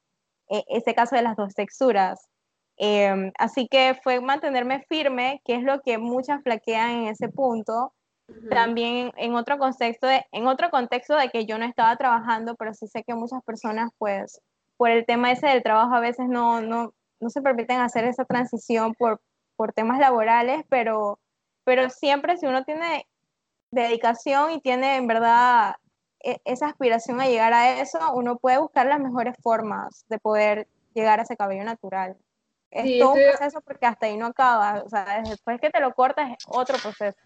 eh, 0.51 0.65
ese 0.69 0.95
caso 0.95 1.17
de 1.17 1.23
las 1.23 1.37
dos 1.37 1.55
texturas. 1.55 2.29
Em, 2.77 3.33
así 3.39 3.69
que 3.69 3.99
fue 4.03 4.21
mantenerme 4.21 4.85
firme, 4.89 5.41
que 5.45 5.57
es 5.57 5.63
lo 5.63 5.81
que 5.81 5.99
muchas 5.99 6.43
flaquean 6.43 6.91
en 6.91 7.07
ese 7.09 7.29
punto. 7.29 7.93
También 8.51 9.13
en 9.17 9.35
otro, 9.35 9.59
contexto 9.59 10.07
de, 10.07 10.25
en 10.33 10.47
otro 10.47 10.71
contexto 10.71 11.17
de 11.17 11.31
que 11.31 11.47
yo 11.47 11.59
no 11.59 11.65
estaba 11.65 11.97
trabajando, 11.97 12.57
pero 12.57 12.75
sí 12.75 12.87
sé 12.87 13.03
que 13.03 13.15
muchas 13.15 13.43
personas, 13.43 13.91
pues, 13.99 14.41
por 14.77 14.91
el 14.91 15.07
tema 15.07 15.33
ese 15.33 15.47
del 15.47 15.63
trabajo, 15.63 15.95
a 15.95 16.01
veces 16.01 16.29
no, 16.29 16.61
no, 16.61 16.93
no 17.21 17.31
se 17.31 17.43
permiten 17.43 17.81
hacer 17.81 18.05
esa 18.05 18.25
transición 18.25 18.95
por, 18.95 19.21
por 19.57 19.73
temas 19.73 19.99
laborales, 19.99 20.65
pero, 20.69 21.19
pero 21.65 21.89
siempre 21.91 22.37
si 22.37 22.47
uno 22.47 22.65
tiene 22.65 23.07
dedicación 23.71 24.53
y 24.53 24.61
tiene 24.61 24.97
en 24.97 25.07
verdad 25.07 25.77
e, 26.21 26.41
esa 26.45 26.67
aspiración 26.67 27.21
a 27.21 27.27
llegar 27.27 27.53
a 27.53 27.81
eso, 27.81 27.99
uno 28.15 28.39
puede 28.39 28.59
buscar 28.59 28.87
las 28.87 29.01
mejores 29.01 29.35
formas 29.43 30.05
de 30.09 30.19
poder 30.19 30.69
llegar 30.95 31.19
a 31.19 31.23
ese 31.23 31.37
cabello 31.37 31.65
natural. 31.65 32.17
Es 32.71 32.99
todo 32.99 33.15
un 33.15 33.21
proceso 33.31 33.63
porque 33.63 33.87
hasta 33.87 34.07
ahí 34.07 34.19
no 34.19 34.27
acaba, 34.27 34.83
o 34.85 34.89
sea, 34.91 35.23
después 35.23 35.59
que 35.61 35.71
te 35.71 35.81
lo 35.81 35.95
cortas 35.95 36.31
es 36.31 36.45
otro 36.47 36.77
proceso. 36.79 37.17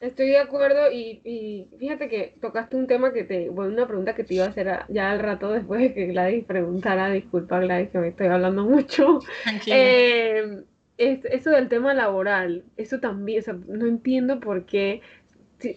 Estoy 0.00 0.28
de 0.28 0.38
acuerdo 0.38 0.92
y, 0.92 1.20
y, 1.24 1.66
fíjate 1.76 2.08
que 2.08 2.36
tocaste 2.40 2.76
un 2.76 2.86
tema 2.86 3.12
que 3.12 3.24
te, 3.24 3.48
bueno, 3.48 3.72
una 3.72 3.86
pregunta 3.88 4.14
que 4.14 4.22
te 4.22 4.34
iba 4.34 4.44
a 4.44 4.48
hacer 4.48 4.68
ya 4.88 5.10
al 5.10 5.18
rato 5.18 5.50
después 5.50 5.80
de 5.80 5.92
que 5.92 6.06
Gladys 6.06 6.44
preguntara, 6.44 7.10
disculpa 7.10 7.58
Gladys 7.58 7.90
que 7.90 7.98
me 7.98 8.08
estoy 8.08 8.28
hablando 8.28 8.64
mucho. 8.64 9.18
Eh, 9.66 10.62
es, 10.98 11.24
eso 11.24 11.50
del 11.50 11.68
tema 11.68 11.94
laboral, 11.94 12.64
eso 12.76 13.00
también, 13.00 13.40
o 13.40 13.42
sea, 13.42 13.54
no 13.66 13.86
entiendo 13.86 14.38
por 14.38 14.66
qué 14.66 15.02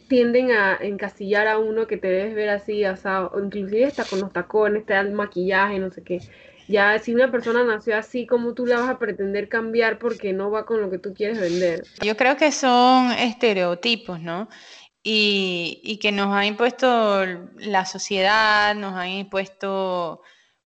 tienden 0.08 0.52
a 0.52 0.78
encasillar 0.80 1.48
a 1.48 1.58
uno 1.58 1.88
que 1.88 1.98
te 1.98 2.08
debes 2.08 2.36
ver 2.36 2.50
así, 2.50 2.86
o 2.86 3.40
inclusive 3.44 3.86
hasta 3.86 4.06
con 4.06 4.20
los 4.20 4.32
tacones, 4.32 4.86
te 4.86 4.94
da 4.94 5.02
el 5.02 5.14
maquillaje, 5.14 5.80
no 5.80 5.90
sé 5.90 6.04
qué. 6.04 6.20
Ya 6.72 6.98
si 7.00 7.14
una 7.14 7.30
persona 7.30 7.64
nació 7.64 7.98
así, 7.98 8.26
¿cómo 8.26 8.54
tú 8.54 8.66
la 8.66 8.80
vas 8.80 8.90
a 8.90 9.00
pretender 9.00 9.50
cambiar 9.50 10.00
porque 10.00 10.34
no 10.34 10.50
va 10.50 10.66
con 10.66 10.82
lo 10.82 10.90
que 10.90 10.98
tú 10.98 11.14
quieres 11.14 11.40
vender? 11.40 11.84
Yo 12.02 12.16
creo 12.18 12.38
que 12.38 12.52
son 12.52 13.12
estereotipos, 13.12 14.20
¿no? 14.20 14.48
Y, 15.04 15.82
y 15.84 15.98
que 15.98 16.12
nos 16.12 16.34
ha 16.34 16.46
impuesto 16.46 17.26
la 17.58 17.86
sociedad, 17.86 18.74
nos 18.76 18.96
ha 18.96 19.08
impuesto 19.08 20.22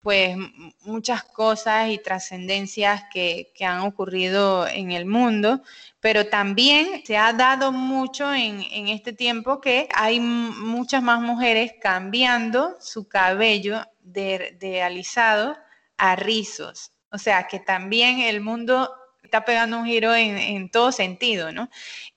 pues 0.04 0.36
muchas 0.82 1.24
cosas 1.24 1.88
y 1.88 1.96
trascendencias 1.96 3.04
que, 3.10 3.52
han 3.66 3.80
ocurrido 3.80 4.68
en 4.68 4.92
el 4.92 5.06
mundo, 5.06 5.62
pero 5.98 6.26
también 6.26 7.02
se 7.06 7.16
ha 7.16 7.32
dado 7.32 7.72
mucho 7.72 8.32
en, 8.34 8.60
este 8.88 9.14
tiempo 9.14 9.62
que 9.62 9.88
hay 9.94 10.20
muchas 10.20 11.02
más 11.02 11.22
mujeres 11.22 11.72
cambiando 11.80 12.76
su 12.80 13.08
cabello 13.08 13.80
de, 14.02 14.82
alisado 14.84 15.56
a 15.96 16.16
rizos. 16.16 16.92
O 17.10 17.18
sea 17.18 17.46
que 17.46 17.60
también 17.60 18.20
el 18.20 18.40
mundo 18.40 18.90
está 19.22 19.44
pegando 19.44 19.78
un 19.78 19.86
giro 19.86 20.14
en, 20.14 20.68
todo 20.70 20.92
sentido, 20.92 21.52
¿no? 21.52 21.70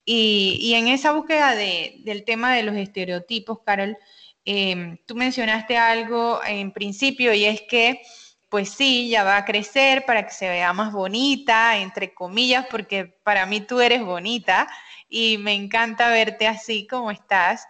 Y, 0.06 0.74
en 0.76 0.88
esa 0.88 1.12
búsqueda 1.12 1.56
del 1.56 2.24
tema 2.26 2.54
de 2.54 2.64
los 2.64 2.76
estereotipos, 2.76 3.60
Carol, 3.66 3.98
Em, 4.50 4.98
tú 5.06 5.14
mencionaste 5.14 5.78
algo 5.78 6.40
en 6.46 6.72
principio 6.72 7.34
y 7.34 7.44
es 7.44 7.64
que, 7.64 8.02
pues 8.48 8.70
sí, 8.70 9.10
ya 9.10 9.26
va 9.26 9.36
a 9.36 9.44
crecer 9.44 10.06
para 10.06 10.26
que 10.26 10.32
se 10.32 10.48
vea 10.48 10.72
más 10.72 10.94
bonita, 10.94 11.78
entre 11.78 12.14
comillas, 12.14 12.66
porque 12.72 13.08
para 13.24 13.46
mí 13.46 13.60
tú 13.60 13.82
eres 13.82 14.02
bonita 14.06 14.70
y 15.10 15.38
me 15.38 15.54
encanta 15.54 16.08
verte 16.10 16.48
así 16.48 16.88
como 16.88 17.12
estás. 17.12 17.68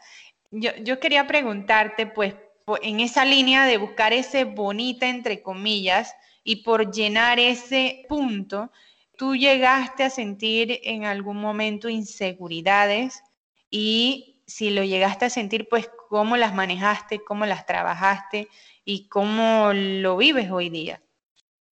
Yo, 0.51 0.69
yo 0.83 0.99
quería 0.99 1.25
preguntarte, 1.25 2.05
pues, 2.05 2.35
en 2.81 2.99
esa 2.99 3.25
línea 3.25 3.65
de 3.65 3.77
buscar 3.77 4.13
ese 4.13 4.43
bonita, 4.43 5.07
entre 5.07 5.41
comillas, 5.41 6.15
y 6.43 6.63
por 6.63 6.91
llenar 6.91 7.39
ese 7.39 8.05
punto, 8.09 8.71
¿tú 9.17 9.35
llegaste 9.35 10.03
a 10.03 10.09
sentir 10.09 10.79
en 10.83 11.05
algún 11.05 11.37
momento 11.37 11.89
inseguridades 11.89 13.23
y 13.69 14.37
si 14.47 14.69
lo 14.69 14.83
llegaste 14.83 15.25
a 15.25 15.29
sentir, 15.29 15.67
pues 15.69 15.89
cómo 16.09 16.37
las 16.37 16.55
manejaste, 16.55 17.23
cómo 17.23 17.45
las 17.45 17.65
trabajaste 17.65 18.47
y 18.85 19.09
cómo 19.09 19.71
lo 19.73 20.15
vives 20.17 20.49
hoy 20.49 20.69
día. 20.69 21.01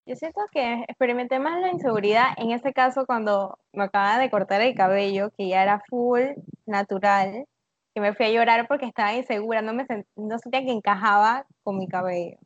Yo 0.07 0.16
siento 0.16 0.40
que 0.50 0.85
experimenté 0.88 1.38
más 1.38 1.61
la 1.61 1.70
inseguridad 1.70 2.28
en 2.38 2.50
este 2.50 2.72
caso 2.72 3.07
cuando 3.07 3.59
me 3.72 3.85
acababa 3.85 4.18
de 4.18 4.31
cortar 4.31 4.61
el 4.62 4.74
cabello, 4.74 5.31
que 5.37 5.48
ya 5.48 5.62
era 5.62 5.83
full 5.88 6.22
natural. 6.66 7.46
Que 7.94 8.00
me 8.00 8.14
fui 8.14 8.26
a 8.26 8.31
llorar 8.31 8.66
porque 8.68 8.87
estaba 8.87 9.14
insegura, 9.14 9.62
no, 9.62 9.72
me 9.74 9.87
no 10.16 10.38
sentía 10.38 10.62
que 10.62 10.72
encajaba 10.72 11.46
con 11.62 11.78
mi 11.78 11.88
cabello. 11.88 12.38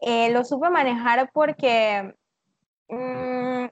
Eh, 0.00 0.30
lo 0.30 0.44
supe 0.44 0.70
manejar 0.70 1.30
porque 1.32 2.14
mm, 2.88 3.66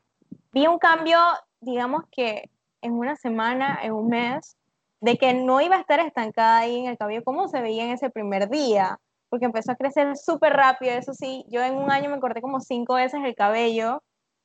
vi 0.52 0.66
un 0.66 0.78
cambio, 0.78 1.18
digamos 1.60 2.04
que 2.10 2.50
en 2.80 2.92
una 2.92 3.16
semana, 3.16 3.78
en 3.82 3.92
un 3.92 4.08
mes, 4.08 4.56
de 5.00 5.16
que 5.16 5.34
no 5.34 5.60
iba 5.60 5.76
a 5.76 5.80
estar 5.80 6.00
estancada 6.00 6.58
ahí 6.58 6.78
en 6.78 6.86
el 6.86 6.98
cabello 6.98 7.22
como 7.24 7.48
se 7.48 7.60
veía 7.60 7.84
en 7.84 7.90
ese 7.90 8.10
primer 8.10 8.48
día, 8.48 8.98
porque 9.28 9.44
empezó 9.44 9.72
a 9.72 9.76
crecer 9.76 10.16
súper 10.16 10.52
rápido, 10.52 10.92
eso 10.92 11.12
sí, 11.12 11.44
yo 11.48 11.62
en 11.62 11.76
un 11.76 11.90
año 11.90 12.10
me 12.10 12.20
corté 12.20 12.40
como 12.40 12.60
cinco 12.60 12.94
veces 12.94 13.20
el 13.24 13.34
cabello 13.34 14.02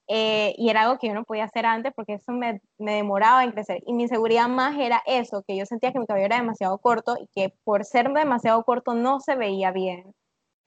eh, 0.07 0.53
y 0.57 0.69
era 0.69 0.83
algo 0.83 0.97
que 0.97 1.07
yo 1.07 1.13
no 1.13 1.23
podía 1.23 1.45
hacer 1.45 1.65
antes 1.65 1.93
porque 1.95 2.13
eso 2.13 2.31
me, 2.31 2.61
me, 2.77 2.95
demoraba 2.95 3.43
en 3.43 3.51
crecer. 3.51 3.81
Y 3.85 3.93
mi 3.93 4.03
inseguridad 4.03 4.47
más 4.47 4.77
era 4.77 5.01
eso, 5.05 5.43
que 5.47 5.55
yo 5.55 5.65
sentía 5.65 5.91
que 5.91 5.99
mi 5.99 6.05
cabello 6.05 6.25
era 6.25 6.37
demasiado 6.37 6.77
corto 6.79 7.15
y 7.19 7.27
que 7.33 7.53
por 7.63 7.85
ser 7.85 8.11
demasiado 8.11 8.63
corto 8.63 8.93
no 8.93 9.19
se 9.19 9.35
veía 9.35 9.71
bien. 9.71 10.13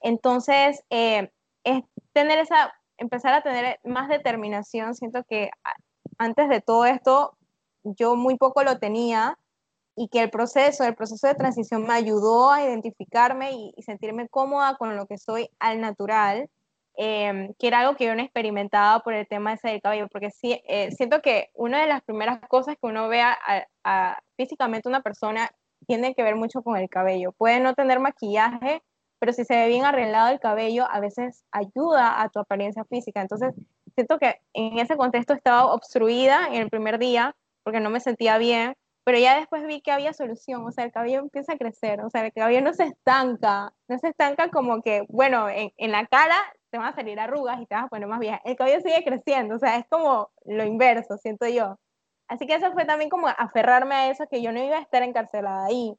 Entonces, 0.00 0.82
eh, 0.90 1.30
es 1.64 1.82
tener 2.12 2.38
esa, 2.38 2.72
empezar 2.98 3.34
a 3.34 3.42
tener 3.42 3.80
más 3.84 4.08
determinación. 4.08 4.94
Siento 4.94 5.24
que 5.24 5.50
antes 6.18 6.48
de 6.48 6.60
todo 6.60 6.86
esto 6.86 7.36
yo 7.82 8.16
muy 8.16 8.36
poco 8.36 8.62
lo 8.62 8.78
tenía 8.78 9.38
y 9.96 10.08
que 10.08 10.20
el 10.20 10.30
proceso, 10.30 10.84
el 10.84 10.94
proceso 10.94 11.26
de 11.26 11.34
transición 11.34 11.84
me 11.84 11.94
ayudó 11.94 12.50
a 12.50 12.64
identificarme 12.64 13.52
y, 13.52 13.82
sentirme 13.82 14.28
cómoda 14.28 14.76
con 14.76 14.96
lo 14.96 15.06
que 15.06 15.18
soy 15.18 15.48
al 15.58 15.80
natural, 15.80 16.50
em, 16.96 17.54
que 17.58 17.66
era 17.66 17.80
algo 17.80 17.96
que 17.96 18.06
yo 18.06 18.14
no 18.14 18.22
experimentaba 18.22 19.00
por 19.00 19.14
el 19.14 19.26
tema 19.26 19.54
ese 19.54 19.68
del 19.68 19.82
cabello, 19.82 20.08
porque 20.08 20.30
sí, 20.30 20.60
eh, 20.68 20.90
siento 20.92 21.20
que 21.22 21.50
una 21.54 21.80
de 21.80 21.86
las 21.88 22.02
primeras 22.02 22.40
cosas 22.48 22.76
que 22.80 22.86
uno 22.86 23.08
vea 23.08 23.36
a, 23.84 24.18
físicamente 24.36 24.88
una 24.88 25.02
persona 25.02 25.50
tiene 25.86 26.14
que 26.14 26.22
ver 26.22 26.36
mucho 26.36 26.62
con 26.62 26.76
el 26.76 26.88
cabello. 26.88 27.32
Puede 27.32 27.60
no 27.60 27.74
tener 27.74 28.00
maquillaje, 28.00 28.82
pero 29.18 29.32
si 29.32 29.44
se 29.44 29.56
ve 29.56 29.68
bien 29.68 29.84
arreglado 29.84 30.32
el 30.32 30.40
cabello, 30.40 30.86
a 30.90 31.00
veces 31.00 31.44
ayuda 31.52 32.22
a 32.22 32.28
tu 32.28 32.40
apariencia 32.40 32.84
física. 32.84 33.20
Entonces, 33.20 33.54
siento 33.94 34.18
que 34.18 34.40
en 34.52 34.78
ese 34.78 34.96
contexto 34.96 35.34
estaba 35.34 35.72
obstruida 35.72 36.48
en 36.48 36.62
el 36.62 36.70
primer 36.70 36.98
día 36.98 37.36
porque 37.62 37.80
no 37.80 37.90
me 37.90 38.00
sentía 38.00 38.38
bien, 38.38 38.74
pero 39.04 39.18
ya 39.18 39.36
después 39.38 39.66
vi 39.66 39.80
que 39.80 39.92
había 39.92 40.12
solución, 40.12 40.64
o 40.66 40.72
sea, 40.72 40.84
el 40.84 40.92
cabello 40.92 41.20
empieza 41.20 41.52
a 41.52 41.58
crecer, 41.58 42.00
o 42.00 42.10
sea, 42.10 42.24
el 42.24 42.32
cabello 42.32 42.62
no 42.62 42.72
se 42.72 42.84
estanca, 42.84 43.72
no 43.88 43.98
se 43.98 44.08
estanca 44.08 44.48
como 44.50 44.82
que, 44.82 45.04
bueno, 45.08 45.48
en, 45.48 45.72
en 45.76 45.92
la 45.92 46.06
cara 46.06 46.36
te 46.74 46.78
van 46.78 46.88
a 46.88 46.96
salir 46.96 47.20
arrugas 47.20 47.62
y 47.62 47.66
te 47.66 47.76
vas 47.76 47.84
a 47.84 47.88
poner 47.88 48.08
más 48.08 48.18
vieja, 48.18 48.40
el 48.44 48.56
cabello 48.56 48.80
sigue 48.80 49.04
creciendo, 49.04 49.54
o 49.54 49.58
sea, 49.60 49.76
es 49.76 49.86
como 49.88 50.32
lo 50.44 50.64
inverso, 50.64 51.16
siento 51.18 51.46
yo. 51.46 51.78
Así 52.26 52.48
que 52.48 52.56
eso 52.56 52.72
fue 52.72 52.84
también 52.84 53.10
como 53.10 53.28
aferrarme 53.28 53.94
a 53.94 54.10
eso, 54.10 54.26
que 54.28 54.42
yo 54.42 54.50
no 54.50 54.60
iba 54.60 54.78
a 54.78 54.80
estar 54.80 55.04
encarcelada 55.04 55.66
ahí 55.66 55.94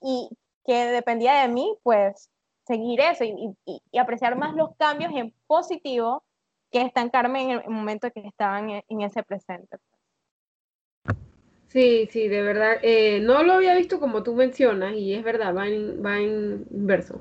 y 0.00 0.28
que 0.64 0.84
dependía 0.84 1.42
de 1.42 1.48
mí, 1.48 1.76
pues, 1.82 2.30
seguir 2.64 3.00
eso 3.00 3.24
y, 3.24 3.56
y, 3.64 3.98
apreciar 3.98 4.36
más 4.36 4.54
los 4.54 4.76
cambios 4.76 5.10
en 5.16 5.34
positivo 5.48 6.22
que 6.70 6.82
estancarme 6.82 7.42
en 7.42 7.50
el 7.50 7.68
momento 7.68 8.08
que 8.12 8.20
estaban 8.20 8.70
en, 8.70 8.84
en 8.88 9.00
ese 9.00 9.24
presente. 9.24 9.78
Sí, 11.66 12.08
sí, 12.12 12.28
de 12.28 12.42
verdad. 12.42 12.78
Eh, 12.82 13.18
no 13.18 13.42
lo 13.42 13.54
había 13.54 13.74
visto 13.74 13.98
como 13.98 14.22
tú 14.22 14.36
mencionas 14.36 14.94
y 14.94 15.12
es 15.12 15.24
verdad, 15.24 15.56
va 15.56 15.66
en, 15.66 16.04
va 16.06 16.20
en 16.20 16.66
inverso. 16.70 17.20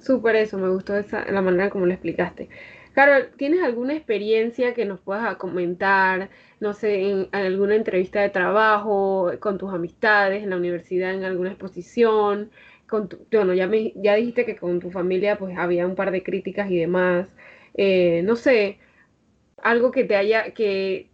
Súper 0.00 0.36
eso, 0.36 0.58
me 0.58 0.68
gustó 0.68 0.96
esa, 0.96 1.24
la 1.30 1.42
manera 1.42 1.70
como 1.70 1.86
lo 1.86 1.92
explicaste. 1.92 2.48
Carol, 2.92 3.30
¿tienes 3.36 3.62
alguna 3.62 3.94
experiencia 3.94 4.74
que 4.74 4.84
nos 4.84 5.00
puedas 5.00 5.36
comentar, 5.36 6.30
no 6.60 6.72
sé, 6.72 7.08
en, 7.10 7.28
alguna 7.32 7.76
entrevista 7.76 8.20
de 8.20 8.30
trabajo, 8.30 9.30
con 9.40 9.58
tus 9.58 9.72
amistades, 9.72 10.42
en 10.42 10.50
la 10.50 10.56
universidad, 10.56 11.14
en 11.14 11.24
alguna 11.24 11.50
exposición? 11.50 12.50
Con 12.88 13.08
bueno, 13.30 13.54
ya, 13.54 13.66
me, 13.66 13.92
ya 13.96 14.14
dijiste 14.14 14.44
que 14.46 14.56
con 14.56 14.80
tu 14.80 14.90
familia 14.90 15.38
pues 15.38 15.56
había 15.58 15.86
un 15.86 15.94
par 15.94 16.10
de 16.10 16.22
críticas 16.22 16.70
y 16.70 16.78
demás. 16.78 17.28
Eh, 17.74 18.22
no 18.24 18.36
sé, 18.36 18.78
algo 19.62 19.90
que 19.92 20.04
te 20.04 20.16
haya, 20.16 20.52
que 20.54 21.08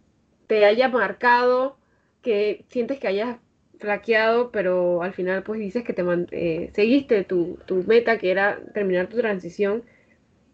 te 0.47 0.65
haya 0.65 0.89
marcado 0.89 1.77
que 2.21 2.65
sientes 2.69 2.99
que 2.99 3.07
hayas 3.07 3.37
flaqueado, 3.79 4.51
pero 4.51 5.01
al 5.01 5.13
final 5.13 5.43
pues 5.43 5.59
dices 5.59 5.83
que 5.83 5.93
te 5.93 6.03
eh, 6.31 6.71
seguiste 6.73 7.23
tu, 7.23 7.57
meta, 7.87 8.17
que 8.17 8.31
era 8.31 8.59
terminar 8.73 9.07
tu 9.07 9.17
transición. 9.17 9.83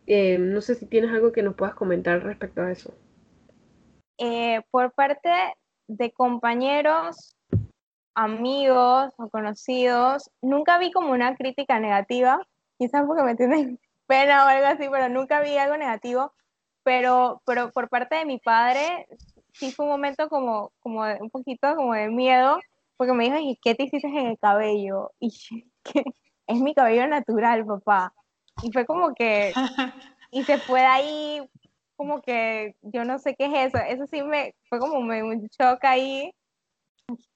Eh, 0.08 0.38
no 0.38 0.62
sé 0.62 0.76
si 0.76 0.86
tienes 0.86 1.12
algo 1.12 1.32
que 1.32 1.44
nos 1.44 1.56
puedas 1.56 1.76
comentar 1.76 2.24
respecto 2.24 2.62
a 2.62 2.72
eso. 2.72 2.94
Eh, 4.18 4.62
por 4.72 4.92
parte 4.94 5.30
de 5.88 6.12
compañeros, 6.12 7.36
amigos 8.16 9.14
o 9.18 9.30
conocidos, 9.30 10.30
nunca 10.42 10.78
vi 10.78 10.92
como 10.92 11.12
una 11.12 11.36
crítica 11.36 11.80
negativa, 11.80 12.46
quizás 12.78 13.06
porque 13.06 13.24
me 13.24 13.36
tienen 13.36 13.80
pena 14.08 14.46
o 14.46 14.48
algo 14.48 14.68
así, 14.68 14.88
pero 14.92 15.10
nunca 15.10 15.42
vi 15.42 15.58
algo 15.58 15.78
negativo. 15.78 16.34
Pero, 16.84 17.42
pero 17.46 17.72
por 17.72 17.90
parte 17.90 18.16
de 18.16 18.26
mi 18.26 18.40
padre, 18.40 19.08
sí 19.54 19.72
fue 19.72 19.86
un 19.86 19.92
momento 19.92 20.30
como, 20.30 20.72
como 20.80 21.04
un 21.04 21.30
poquito 21.30 21.76
como 21.76 21.94
de 21.94 22.10
miedo, 22.10 22.60
porque 23.02 23.14
me 23.14 23.24
dijo, 23.24 23.38
¿y 23.40 23.58
qué 23.64 23.74
te 23.74 23.86
hiciste 23.86 24.08
en 24.08 24.28
el 24.28 24.38
cabello? 24.38 25.12
Y 25.20 25.32
que 25.84 26.04
es 26.46 26.62
mi 26.62 26.76
cabello 26.76 27.08
natural, 27.08 27.66
papá. 27.66 28.14
Y 28.62 28.72
fue 28.72 28.86
como 28.86 29.16
que, 29.16 29.52
y 30.30 30.44
se 30.44 30.60
fue 30.60 30.82
de 30.82 30.86
ahí, 30.86 31.50
como 31.96 32.22
que 32.22 32.76
yo 32.84 33.04
no 33.04 33.18
sé 33.18 33.36
qué 33.36 33.46
es 33.46 33.74
eso. 33.74 33.84
Eso 33.84 34.06
sí 34.06 34.22
me, 34.22 34.54
fue 34.70 34.78
como 34.78 35.00
un 35.00 35.48
shock 35.48 35.84
ahí. 35.84 36.32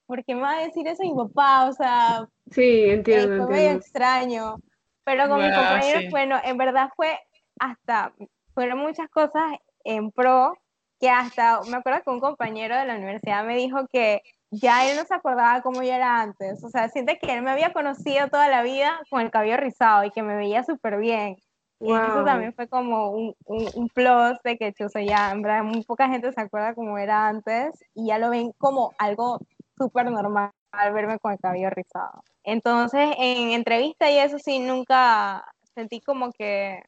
¿Por 0.06 0.23
qué 0.23 0.36
me 0.36 0.41
va 0.41 0.51
a 0.51 0.65
decir 0.67 0.88
eso 0.88 1.01
mi 1.01 1.15
papá? 1.15 1.67
O 1.67 1.73
sea, 1.73 2.30
sí, 2.51 2.84
entiendo. 2.88 3.47
Fue 3.47 3.56
medio 3.56 3.71
extraño. 3.71 4.58
Pero 5.04 5.28
con 5.28 5.39
mis 5.39 5.51
compañeros, 5.51 6.04
bueno, 6.12 6.39
en 6.43 6.58
verdad 6.58 6.89
fue 6.95 7.17
hasta, 7.60 8.13
fueron 8.54 8.78
muchas 8.78 9.10
cosas 9.10 9.58
en 9.84 10.12
pro, 10.12 10.54
que 10.99 11.10
hasta, 11.10 11.62
me 11.71 11.78
acuerdo 11.78 12.04
que 12.04 12.12
un 12.12 12.19
compañero 12.19 12.78
de 12.78 12.86
la 12.86 12.97
universidad 12.97 13.43
me 13.43 13.58
dijo 13.58 13.88
que 13.91 14.21
ya 14.59 14.89
él 14.89 14.97
no 14.97 15.05
se 15.05 15.13
acordaba 15.13 15.61
cómo 15.61 15.83
yo 15.83 15.93
era 15.93 16.21
antes, 16.21 16.63
o 16.63 16.69
sea, 16.69 16.89
siente 16.89 17.17
que 17.19 17.33
él 17.33 17.41
me 17.41 17.51
había 17.51 17.73
conocido 17.73 18.27
toda 18.27 18.47
la 18.49 18.63
vida 18.63 18.99
con 19.09 19.21
el 19.21 19.31
cabello 19.31 19.57
rizado 19.57 20.03
y 20.03 20.11
que 20.11 20.23
me 20.23 20.35
veía 20.35 20.63
súper 20.63 20.97
bien. 20.97 21.37
Y 21.81 21.91
eso 21.91 22.23
también 22.23 22.53
fue 22.53 22.69
como 22.69 23.11
un, 23.11 23.35
un, 23.45 23.89
plus 23.89 24.39
de 24.43 24.57
que, 24.57 24.73
o 24.83 24.89
sea, 24.89 25.03
ya, 25.03 25.31
en 25.31 25.41
verdad, 25.41 25.61
muy 25.63 25.83
poca 25.83 26.07
gente 26.07 26.31
se 26.31 26.39
acuerda 26.39 26.73
cómo 26.73 26.97
era 26.97 27.27
antes 27.27 27.83
y 27.93 28.07
ya 28.07 28.17
lo 28.17 28.29
ven 28.29 28.53
como 28.57 28.93
algo 28.97 29.39
súper 29.77 30.09
normal 30.09 30.51
al 30.71 30.93
verme 30.93 31.19
con 31.19 31.33
el 31.33 31.39
cabello 31.39 31.69
rizado. 31.69 32.23
Entonces, 32.43 33.09
en 33.17 33.51
entrevista 33.51 34.09
y 34.09 34.19
eso 34.19 34.39
sí, 34.39 34.59
nunca 34.59 35.43
sentí 35.73 35.99
como 35.99 36.31
que 36.31 36.81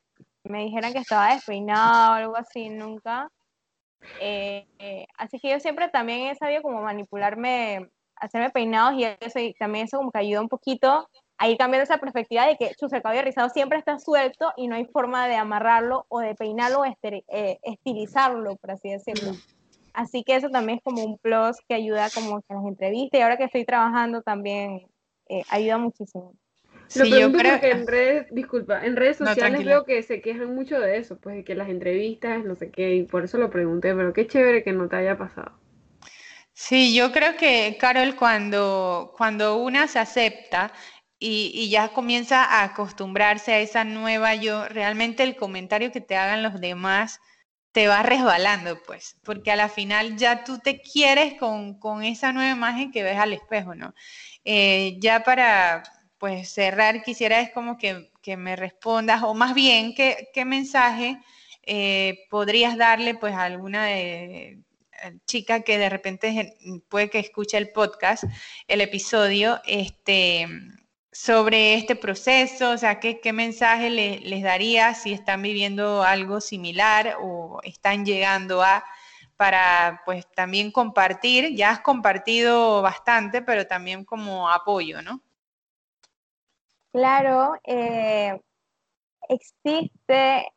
me 0.43 0.63
dijeran 0.63 0.93
que 0.93 0.99
estaba 0.99 1.33
despeinado 1.33 2.11
o 2.11 2.15
algo 2.15 2.37
así, 2.37 2.69
nunca. 2.69 3.29
Eh, 4.19 4.67
eh, 4.79 5.07
así 5.17 5.39
que 5.39 5.51
yo 5.51 5.59
siempre 5.59 5.89
también 5.89 6.27
he 6.27 6.35
sabido 6.35 6.61
como 6.61 6.81
manipularme, 6.81 7.89
hacerme 8.15 8.49
peinados 8.49 8.99
y 8.99 9.03
eso, 9.03 9.39
y 9.39 9.53
también 9.53 9.85
eso 9.85 9.97
como 9.97 10.11
que 10.11 10.19
ayuda 10.19 10.41
un 10.41 10.49
poquito 10.49 11.07
a 11.37 11.49
ir 11.49 11.57
cambiando 11.57 11.83
esa 11.83 11.99
perspectiva 11.99 12.47
de 12.47 12.57
que 12.57 12.73
su 12.79 12.87
el 12.91 13.01
cabello 13.01 13.21
rizado 13.21 13.49
siempre 13.49 13.77
está 13.77 13.99
suelto 13.99 14.51
y 14.57 14.67
no 14.67 14.75
hay 14.75 14.85
forma 14.85 15.27
de 15.27 15.35
amarrarlo 15.35 16.05
o 16.09 16.19
de 16.19 16.33
peinarlo 16.33 16.79
o 16.79 16.85
eh, 16.85 17.59
estilizarlo, 17.61 18.55
por 18.55 18.71
así 18.71 18.89
decirlo. 18.89 19.33
Así 19.93 20.23
que 20.23 20.35
eso 20.35 20.49
también 20.49 20.79
es 20.79 20.83
como 20.83 21.03
un 21.03 21.17
plus 21.17 21.57
que 21.67 21.75
ayuda 21.75 22.09
como 22.09 22.37
en 22.37 22.55
las 22.55 22.65
entrevistas 22.65 23.19
y 23.19 23.21
ahora 23.21 23.37
que 23.37 23.45
estoy 23.45 23.65
trabajando 23.65 24.21
también 24.21 24.87
ayuda 25.49 25.77
muchísimo. 25.77 26.33
Lo 26.95 27.05
sí, 27.05 27.11
pregunto 27.11 27.43
yo 27.43 27.51
porque 27.51 27.71
en 27.71 27.87
redes, 27.87 28.27
disculpa, 28.31 28.85
en 28.85 28.95
redes 28.95 29.17
sociales 29.17 29.65
veo 29.65 29.83
que 29.83 30.01
se 30.03 30.21
quejan 30.21 30.55
mucho 30.55 30.79
de 30.79 30.97
eso, 30.97 31.17
pues 31.17 31.35
de 31.35 31.43
que 31.43 31.55
las 31.55 31.69
entrevistas, 31.69 32.45
no 32.45 32.55
sé 32.55 32.71
qué, 32.71 32.95
y 32.95 33.03
por 33.03 33.25
eso 33.25 33.37
lo 33.37 33.49
pregunté, 33.49 33.93
pero 33.93 34.13
qué 34.13 34.25
chévere 34.27 34.63
que 34.63 34.71
no 34.71 34.87
te 34.87 34.95
haya 34.95 35.17
pasado. 35.17 35.51
Sí, 36.53 36.95
yo 36.95 37.11
creo 37.11 37.35
que, 37.37 37.77
Carol, 37.79 38.15
cuando, 38.15 39.13
cuando 39.17 39.57
una 39.57 39.87
se 39.87 39.99
acepta 39.99 40.71
y, 41.19 41.51
y, 41.53 41.69
ya 41.69 41.89
comienza 41.89 42.43
a 42.43 42.63
acostumbrarse 42.63 43.53
a 43.53 43.59
esa 43.59 43.83
nueva 43.83 44.35
yo, 44.35 44.67
realmente 44.67 45.23
el 45.23 45.35
comentario 45.35 45.91
que 45.91 46.01
te 46.01 46.15
hagan 46.15 46.41
los 46.41 46.59
demás 46.59 47.19
te 47.77 47.87
va 47.87 48.01
resbalando, 48.01 48.81
pues, 48.87 49.17
porque 49.23 49.51
a 49.51 49.55
la 49.55 49.69
final 49.69 50.17
ya 50.17 50.43
tú 50.43 50.57
te 50.57 50.81
quieres 50.81 51.35
con, 51.35 51.79
con 51.79 52.03
esa 52.03 52.31
nueva 52.33 52.49
imagen 52.49 52.91
que 52.91 53.03
ves 53.03 53.19
al 53.19 53.33
espejo, 53.33 53.75
¿no? 53.75 53.93
Eh, 54.45 54.97
ya 54.99 55.23
para, 55.23 55.83
pues 56.17 56.49
cerrar, 56.49 57.03
quisiera 57.03 57.39
es 57.41 57.51
como 57.51 57.77
que, 57.77 58.09
me 58.37 58.55
respondas, 58.57 59.23
o 59.23 59.33
más 59.33 59.53
bien, 59.53 59.95
¿qué, 59.95 60.29
qué 60.33 60.43
mensaje 60.43 61.17
eh, 61.63 62.25
podrías 62.29 62.77
darle 62.77 63.15
pues 63.15 63.33
a 63.33 63.43
alguna 63.43 63.85
de, 63.85 64.59
chica 65.25 65.61
que 65.61 65.77
de 65.77 65.89
repente 65.89 66.55
puede 66.89 67.09
que 67.09 67.19
escuche 67.19 67.57
el 67.57 67.69
podcast, 67.69 68.23
el 68.67 68.81
episodio, 68.81 69.61
este, 69.65 70.47
sobre 71.11 71.75
este 71.75 71.95
proceso, 71.95 72.71
o 72.71 72.77
sea, 72.77 72.99
qué, 72.99 73.19
qué 73.19 73.33
mensaje 73.33 73.89
les 73.89 74.43
daría 74.43 74.93
si 74.93 75.13
están 75.13 75.41
viviendo 75.41 76.03
algo 76.03 76.41
similar 76.41 77.17
o 77.21 77.59
están 77.63 78.05
llegando 78.05 78.61
a 78.61 78.83
para 79.37 80.01
pues 80.05 80.25
también 80.35 80.71
compartir, 80.71 81.55
ya 81.55 81.69
has 81.69 81.81
compartido 81.81 82.81
bastante, 82.81 83.41
pero 83.43 83.67
también 83.67 84.03
como 84.03 84.49
apoyo, 84.49 85.01
¿no? 85.03 85.21
Claro, 86.93 87.53
eh, 87.65 88.39
existe 89.29 90.47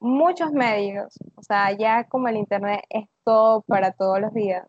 muchos 0.00 0.52
medios, 0.52 1.14
o 1.36 1.42
sea, 1.42 1.72
ya 1.72 2.04
como 2.08 2.28
el 2.28 2.36
Internet 2.38 2.84
es 2.90 3.06
todo 3.24 3.62
para 3.62 3.92
todos 3.92 4.20
los 4.20 4.34
días. 4.34 4.66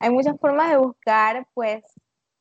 Hay 0.00 0.10
muchas 0.10 0.38
formas 0.40 0.70
de 0.70 0.78
buscar, 0.78 1.46
pues, 1.54 1.84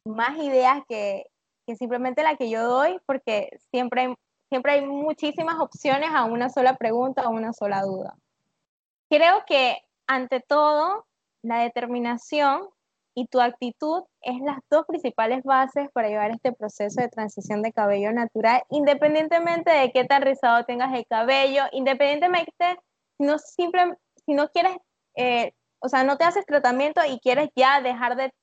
más 0.06 0.38
ideas 0.40 0.82
que, 0.90 1.26
que 1.68 1.76
simplemente 1.78 2.24
la 2.24 2.38
que 2.38 2.50
yo 2.50 2.64
doy, 2.68 3.00
porque 3.08 3.50
siempre 3.72 4.02
hay, 4.04 4.16
siempre 4.50 4.74
hay 4.74 4.86
muchísimas 4.86 5.60
opciones 5.60 6.10
a 6.14 6.26
una 6.26 6.50
sola 6.50 6.76
pregunta 6.78 7.28
o 7.28 7.32
una 7.32 7.54
sola 7.54 7.82
duda. 7.84 8.16
Creo 9.10 9.44
que, 9.48 9.78
ante 10.08 10.42
todo, 10.42 11.06
la 11.44 11.60
determinación 11.60 12.68
y 13.16 13.28
tu 13.28 13.40
actitud 13.40 14.04
es 14.22 14.40
las 14.42 14.58
dos 14.70 14.86
principales 14.88 15.44
bases 15.44 15.90
para 15.94 16.10
llevar 16.10 16.32
este 16.32 16.52
proceso 16.52 17.02
de 17.02 17.10
transición 17.10 17.62
de 17.62 17.72
cabello 17.72 18.12
natural, 18.12 18.64
independientemente 18.70 19.72
de 19.72 19.92
qué 19.92 20.06
tan 20.06 20.22
rizado 20.24 20.66
tengas 20.66 20.94
el 20.94 21.06
cabello, 21.06 21.64
independientemente 21.72 22.80
si 23.18 23.26
no, 23.26 23.38
si 23.38 24.34
no 24.34 24.50
quieres, 24.50 24.78
eh, 25.16 25.54
o 25.80 25.90
sea, 25.90 26.04
no 26.04 26.18
te 26.18 26.24
haces 26.24 26.46
tratamiento 26.46 27.02
y 27.08 27.20
quieres 27.20 27.50
ya 27.56 27.82
dejar 27.82 28.16
de, 28.16 28.34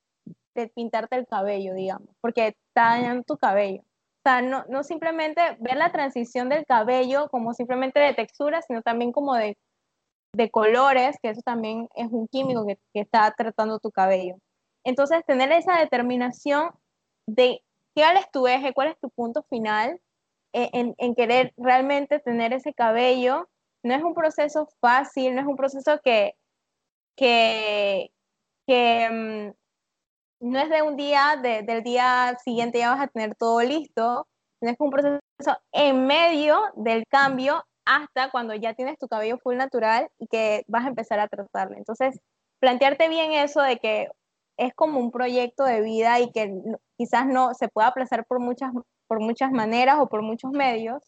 de, 0.55 0.67
pintarte 0.69 1.17
el 1.17 1.27
cabello, 1.27 1.73
digamos, 1.73 2.09
porque 2.21 2.47
está 2.47 2.91
dañando 2.91 3.23
tu 3.23 3.37
cabello. 3.37 3.81
O 3.81 4.23
sea, 4.23 4.41
no, 4.41 4.63
no 4.69 4.83
simplemente 4.83 5.41
ver 5.59 5.77
la 5.77 5.91
transición 5.91 6.47
del 6.49 6.65
cabello 6.65 7.27
como 7.29 7.53
simplemente 7.53 7.99
de 7.99 8.13
textura, 8.13 8.61
sino 8.61 8.81
también 8.83 9.11
como 9.11 9.33
de, 9.35 9.57
de 10.33 10.51
colores, 10.51 11.17
que 11.21 11.29
eso 11.31 11.41
también 11.41 11.89
es 11.95 12.07
un 12.11 12.27
químico 12.27 12.65
que 12.65 12.77
está 12.93 13.33
tratando 13.35 13.79
tu 13.79 13.91
cabello. 13.91 14.37
Entonces, 14.83 15.23
tener 15.25 15.51
esa 15.51 15.77
determinación 15.79 16.71
de 17.27 17.61
cuál 17.93 18.17
es 18.17 18.29
tu 18.31 18.47
eje, 18.47 18.73
cuál 18.73 18.89
es 18.89 18.99
tu 18.99 19.09
punto 19.09 19.43
final 19.43 19.99
eh, 20.53 20.69
en, 20.73 21.15
querer 21.15 21.53
realmente 21.57 22.19
tener 22.19 22.53
ese 22.53 22.73
cabello, 22.73 23.49
no 23.83 23.95
es 23.95 24.03
un 24.03 24.13
proceso 24.13 24.67
fácil, 24.81 25.33
no 25.35 25.41
es 25.41 25.47
un 25.47 25.55
proceso 25.55 25.99
que, 26.03 26.33
que, 27.15 28.11
mm, 28.69 29.51
no 30.41 30.59
es 30.59 30.69
de 30.69 30.81
un 30.81 30.97
día, 30.97 31.37
del 31.41 31.83
día 31.83 32.37
siguiente 32.43 32.79
ya 32.79 32.89
vas 32.89 33.01
a 33.01 33.07
tener 33.07 33.35
todo 33.35 33.61
listo, 33.61 34.27
no 34.61 34.69
es 34.69 34.75
un 34.79 34.89
proceso 34.89 35.21
en 35.71 36.05
medio 36.05 36.61
del 36.75 37.05
cambio 37.07 37.63
hasta 37.85 38.29
cuando 38.31 38.53
ya 38.55 38.73
tienes 38.73 38.97
tu 38.99 39.07
cabello 39.07 39.37
full 39.39 39.55
natural 39.55 40.09
y 40.19 40.27
que 40.27 40.63
vas 40.67 40.85
a 40.85 40.89
empezar 40.89 41.19
a 41.19 41.27
tratarlo. 41.27 41.77
Entonces, 41.77 42.19
plantearte 42.59 43.09
bien 43.09 43.33
eso 43.33 43.61
de 43.61 43.77
que 43.77 44.07
es 44.57 44.73
como 44.73 44.99
un 44.99 45.11
proyecto 45.11 45.63
de 45.63 45.81
vida 45.81 46.19
y 46.19 46.31
que 46.31 46.53
quizás 46.97 47.25
no 47.27 47.53
se 47.53 47.67
pueda 47.67 47.87
aplazar 47.87 48.25
por 48.25 48.39
muchas, 48.39 48.71
por 49.07 49.19
muchas 49.19 49.51
maneras 49.51 49.97
o 49.99 50.07
por 50.07 50.21
muchos 50.21 50.51
medios 50.51 51.01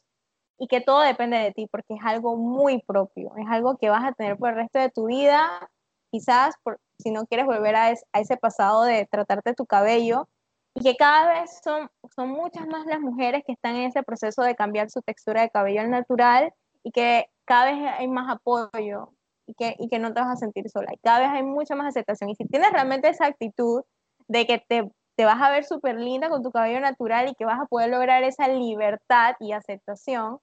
y 0.58 0.68
que 0.68 0.82
todo 0.82 1.02
depende 1.02 1.38
de 1.38 1.52
ti 1.52 1.68
porque 1.72 1.96
es 1.96 2.02
algo 2.04 2.38
muy 2.38 2.82
propio, 2.82 3.34
es 3.38 3.48
algo 3.50 3.78
que 3.78 3.90
vas 3.90 4.04
a 4.04 4.14
tener 4.14 4.38
por 4.38 4.50
el 4.50 4.56
resto 4.56 4.80
de 4.80 4.90
tu 4.90 5.08
vida, 5.08 5.70
quizás 6.12 6.56
si 7.00 7.12
no 7.12 7.26
quieres 7.26 7.46
volver 7.46 7.76
a, 7.76 7.88
a 7.88 8.20
ese 8.20 8.38
pasado 8.38 8.84
de 8.84 9.08
tratarte 9.10 9.54
tu 9.54 9.66
cabello 9.66 10.28
y 10.76 10.82
que 10.82 10.96
cada 10.96 11.42
vez 11.42 11.60
son, 11.64 11.90
son 12.16 12.30
muchas 12.30 12.68
más 12.68 12.86
las 12.86 13.00
mujeres 13.00 13.44
que 13.46 13.54
están 13.54 13.76
en 13.76 13.84
ese 13.84 14.04
proceso 14.04 14.42
de 14.42 14.56
cambiar 14.56 14.90
su 14.90 15.02
textura 15.02 15.42
de 15.42 15.50
cabello 15.50 15.82
al 15.82 15.92
natural 15.92 16.54
y 16.84 16.92
que 16.92 17.30
cada 17.46 17.66
vez 17.66 17.94
hay 17.98 18.08
más 18.08 18.32
apoyo 18.32 19.14
y 19.48 19.54
que, 19.56 19.76
y 19.80 19.90
que 19.90 20.00
no 20.00 20.14
te 20.14 20.22
vas 20.22 20.32
a 20.32 20.36
sentir 20.38 20.70
sola. 20.70 20.94
Y 20.94 20.98
cada 20.98 21.20
vez 21.20 21.30
hay 21.30 21.44
mucha 21.44 21.76
más 21.76 21.88
aceptación. 21.88 22.30
Y 22.30 22.36
si 22.36 22.46
tienes 22.46 22.72
realmente 22.72 23.10
esa 23.10 23.26
actitud 23.26 23.84
de 24.28 24.46
que 24.48 24.60
te, 24.60 24.90
te 25.16 25.26
vas 25.26 25.42
a 25.42 25.52
ver 25.52 25.66
súper 25.66 26.00
linda 26.00 26.30
con 26.30 26.44
tu 26.44 26.52
cabello 26.52 26.80
natural 26.80 27.30
y 27.30 27.36
que 27.36 27.46
vas 27.46 27.60
a 27.60 27.66
poder 27.66 27.90
lograr 27.90 28.24
esa 28.24 28.48
libertad 28.48 29.36
y 29.40 29.52
aceptación, 29.52 30.40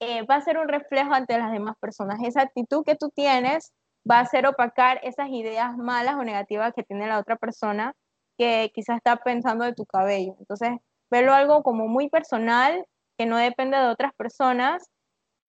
eh, 0.00 0.22
va 0.22 0.36
a 0.36 0.40
ser 0.40 0.58
un 0.58 0.68
reflejo 0.68 1.12
ante 1.12 1.38
las 1.38 1.52
demás 1.52 1.76
personas. 1.80 2.20
Esa 2.22 2.42
actitud 2.42 2.84
que 2.84 2.96
tú 2.96 3.10
tienes 3.10 3.72
va 4.08 4.18
a 4.18 4.22
hacer 4.22 4.46
opacar 4.46 5.00
esas 5.02 5.28
ideas 5.28 5.76
malas 5.76 6.14
o 6.16 6.24
negativas 6.24 6.72
que 6.74 6.84
tiene 6.84 7.06
la 7.08 7.18
otra 7.18 7.36
persona 7.36 7.94
que 8.38 8.70
quizás 8.74 8.98
está 8.98 9.16
pensando 9.16 9.64
de 9.64 9.74
tu 9.74 9.84
cabello. 9.84 10.36
Entonces, 10.38 10.70
verlo 11.10 11.34
algo 11.34 11.62
como 11.62 11.88
muy 11.88 12.08
personal, 12.08 12.86
que 13.18 13.26
no 13.26 13.36
depende 13.36 13.76
de 13.76 13.88
otras 13.88 14.14
personas 14.14 14.88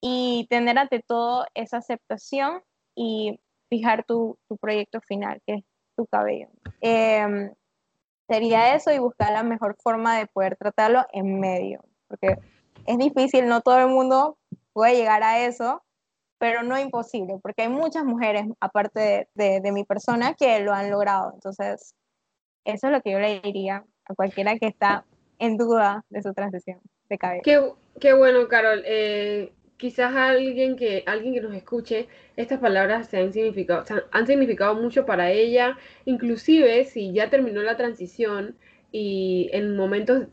y 0.01 0.47
tener 0.49 0.77
ante 0.77 1.01
todo 1.05 1.45
esa 1.53 1.77
aceptación 1.77 2.61
y 3.01 3.39
fijar 3.69 4.03
tu, 4.03 4.37
tu 4.49 4.57
proyecto 4.57 4.99
final, 4.99 5.41
que 5.47 5.53
es 5.53 5.63
tu 5.95 6.05
cabello. 6.07 6.49
Em, 6.81 7.53
sería 8.27 8.75
eso 8.75 8.91
y 8.91 8.99
buscar 8.99 9.31
la 9.31 9.41
mejor 9.41 9.77
forma 9.81 10.17
de 10.17 10.27
poder 10.27 10.57
tratarlo 10.57 11.05
en 11.13 11.39
medio, 11.39 11.81
porque 12.09 12.35
es 12.85 12.97
difícil, 12.97 13.47
no 13.47 13.61
todo 13.61 13.79
el 13.79 13.87
mundo 13.87 14.37
puede 14.73 14.97
llegar 14.97 15.23
a 15.23 15.45
eso, 15.45 15.81
pero 16.39 16.61
no 16.61 16.77
imposible, 16.77 17.37
porque 17.41 17.61
hay 17.61 17.69
muchas 17.69 18.03
mujeres, 18.03 18.45
aparte 18.59 19.29
de, 19.33 19.61
de, 19.61 19.71
mi 19.71 19.85
persona, 19.85 20.33
que 20.33 20.59
lo 20.59 20.73
han 20.73 20.91
logrado. 20.91 21.31
Entonces, 21.33 21.95
eso 22.65 22.87
es 22.87 22.93
lo 22.93 23.01
que 23.01 23.11
yo 23.11 23.19
le 23.19 23.39
diría 23.39 23.85
a 24.05 24.13
cualquiera 24.13 24.57
que 24.57 24.67
está 24.67 25.05
en 25.37 25.55
duda 25.55 26.03
de 26.09 26.21
su 26.21 26.33
transición 26.33 26.81
de 27.07 27.17
cabello. 27.17 27.41
Qué, 27.45 27.73
qué 28.01 28.13
bueno, 28.13 28.47
Carol. 28.49 28.83
Eh, 28.85 29.53
quizás 29.79 30.13
alguien 30.13 30.75
que, 30.75 31.03
alguien 31.07 31.33
que 31.33 31.41
nos 31.41 31.55
escuche, 31.55 32.09
estas 32.35 32.59
palabras 32.59 33.07
se 33.07 33.17
han 33.17 33.31
significado, 33.31 33.85
han 34.11 34.27
significado 34.27 34.75
mucho 34.75 35.05
para 35.05 35.31
ella, 35.31 35.77
inclusive 36.05 36.83
si 36.83 37.13
ya 37.13 37.29
terminó 37.29 37.63
la 37.63 37.77
transición 37.77 38.55
y 38.91 39.49
en 39.53 39.77
momentos 39.77 40.27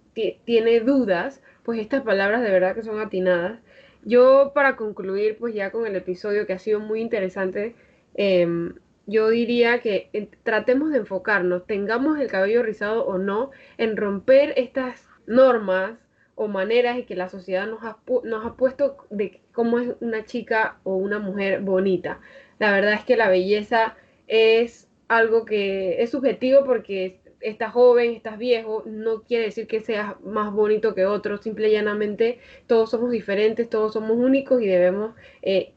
tiene 0.44 0.80
dudas, 0.80 1.42
pues 1.62 1.78
estas 1.80 2.02
palabras 2.02 2.42
de 2.42 2.50
verdad 2.50 2.74
que 2.74 2.82
son 2.82 3.00
atinadas. 3.00 3.60
Yo 4.04 4.50
para 4.52 4.76
concluir, 4.76 5.36
pues 5.38 5.54
ya 5.54 5.70
con 5.70 5.86
el 5.86 5.94
episodio 5.94 6.46
que 6.46 6.52
ha 6.54 6.58
sido 6.58 6.80
muy 6.80 7.00
interesante, 7.00 7.76
em, 8.14 8.74
yo 9.06 9.28
diría 9.28 9.80
que 9.80 10.10
tratemos 10.42 10.90
de 10.90 10.98
enfocarnos, 10.98 11.66
tengamos 11.66 12.18
el 12.18 12.26
cabello 12.28 12.64
rizado 12.64 13.06
o 13.06 13.18
no, 13.18 13.52
en 13.78 13.96
romper 13.96 14.54
estas 14.56 15.06
normas 15.26 15.98
o 16.36 16.46
maneras 16.48 16.98
y 16.98 17.04
que 17.04 17.16
la 17.16 17.28
sociedad 17.28 17.66
nos 17.66 17.82
ha, 17.82 17.98
nos 18.22 18.46
ha 18.46 18.54
puesto 18.54 18.98
de 19.10 19.40
cómo 19.52 19.80
es 19.80 19.96
una 20.00 20.24
chica 20.24 20.78
o 20.84 20.94
una 20.94 21.18
mujer 21.18 21.62
bonita. 21.62 22.20
La 22.58 22.70
verdad 22.70 22.92
es 22.92 23.04
que 23.04 23.16
la 23.16 23.28
belleza 23.28 23.96
es 24.28 24.88
algo 25.08 25.44
que 25.44 26.02
es 26.02 26.10
subjetivo 26.10 26.64
porque 26.64 27.20
estás 27.40 27.72
joven, 27.72 28.12
estás 28.12 28.38
viejo, 28.38 28.82
no 28.86 29.22
quiere 29.22 29.44
decir 29.44 29.66
que 29.66 29.80
seas 29.80 30.20
más 30.22 30.52
bonito 30.52 30.94
que 30.94 31.06
otro, 31.06 31.38
simple 31.38 31.68
y 31.68 31.72
llanamente 31.72 32.40
todos 32.66 32.90
somos 32.90 33.10
diferentes, 33.10 33.68
todos 33.70 33.94
somos 33.94 34.16
únicos 34.16 34.60
y 34.62 34.66
debemos 34.66 35.14
eh, 35.42 35.72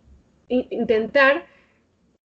intentar 0.48 1.46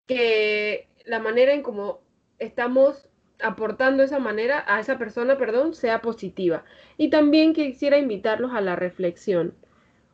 que 0.07 0.87
la 1.05 1.19
manera 1.19 1.53
en 1.53 1.61
cómo 1.61 2.01
estamos 2.39 3.07
aportando 3.43 4.03
esa 4.03 4.19
manera 4.19 4.63
a 4.67 4.79
esa 4.79 4.97
persona, 4.97 5.37
perdón, 5.37 5.73
sea 5.73 6.01
positiva. 6.01 6.63
Y 6.97 7.09
también 7.09 7.53
quisiera 7.53 7.97
invitarlos 7.97 8.53
a 8.53 8.61
la 8.61 8.75
reflexión. 8.75 9.53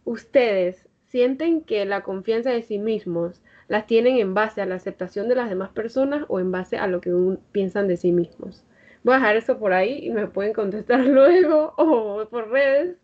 ¿Ustedes 0.04 0.88
sienten 1.08 1.62
que 1.62 1.86
la 1.86 2.02
confianza 2.02 2.52
de 2.52 2.62
sí 2.62 2.80
mismos 2.80 3.42
las 3.68 3.88
tienen 3.88 4.18
en 4.18 4.34
base 4.34 4.62
a 4.62 4.66
la 4.66 4.76
aceptación 4.76 5.30
de 5.30 5.36
las 5.36 5.50
demás 5.50 5.70
personas 5.70 6.26
o 6.28 6.40
en 6.40 6.52
base 6.52 6.78
a 6.78 6.88
lo 6.88 7.02
que 7.02 7.12
piensan 7.52 7.88
de 7.88 7.98
sí 7.98 8.12
mismos? 8.12 8.66
Voy 9.04 9.14
a 9.14 9.18
dejar 9.18 9.38
eso 9.38 9.60
por 9.60 9.74
ahí 9.74 10.06
y 10.06 10.10
me 10.10 10.28
pueden 10.28 10.54
contestar 10.54 11.00
luego 11.06 11.74
o 11.78 12.28
por 12.30 12.50
redes 12.50 12.98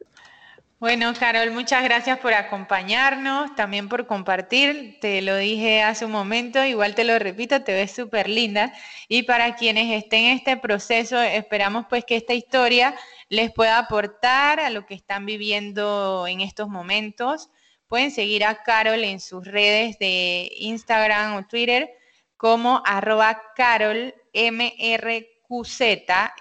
bueno, 0.80 1.14
Carol, 1.18 1.52
muchas 1.52 1.84
gracias 1.84 2.20
por 2.20 2.34
acompañarnos, 2.34 3.56
también 3.56 3.88
por 3.88 4.08
compartir. 4.08 4.98
Te 5.00 5.22
lo 5.22 5.38
dije 5.38 5.82
hace 5.82 6.06
un 6.06 6.12
momento, 6.12 6.64
igual 6.66 6.96
te 6.96 7.06
lo 7.06 7.18
repito, 7.18 7.64
te 7.64 7.74
ves 7.74 7.92
súper 7.92 8.30
linda. 8.30 8.74
Y 9.08 9.24
para 9.24 9.56
quienes 9.56 10.04
estén 10.04 10.26
en 10.26 10.38
este 10.38 10.58
proceso, 10.58 11.22
esperamos 11.22 11.86
pues 11.90 12.04
que 12.04 12.18
esta 12.18 12.34
historia 12.34 12.96
les 13.30 13.52
pueda 13.52 13.78
aportar 13.78 14.60
a 14.60 14.70
lo 14.70 14.86
que 14.86 14.96
están 14.96 15.26
viviendo 15.26 16.28
en 16.28 16.42
estos 16.42 16.68
momentos. 16.68 17.50
Pueden 17.88 18.12
seguir 18.12 18.44
a 18.44 18.64
Carol 18.64 19.04
en 19.04 19.20
sus 19.20 19.46
redes 19.46 19.98
de 20.00 20.52
Instagram 20.58 21.36
o 21.36 21.48
Twitter 21.48 21.90
como 22.38 22.82
arroba 22.86 23.42
carolmrqz 23.56 24.14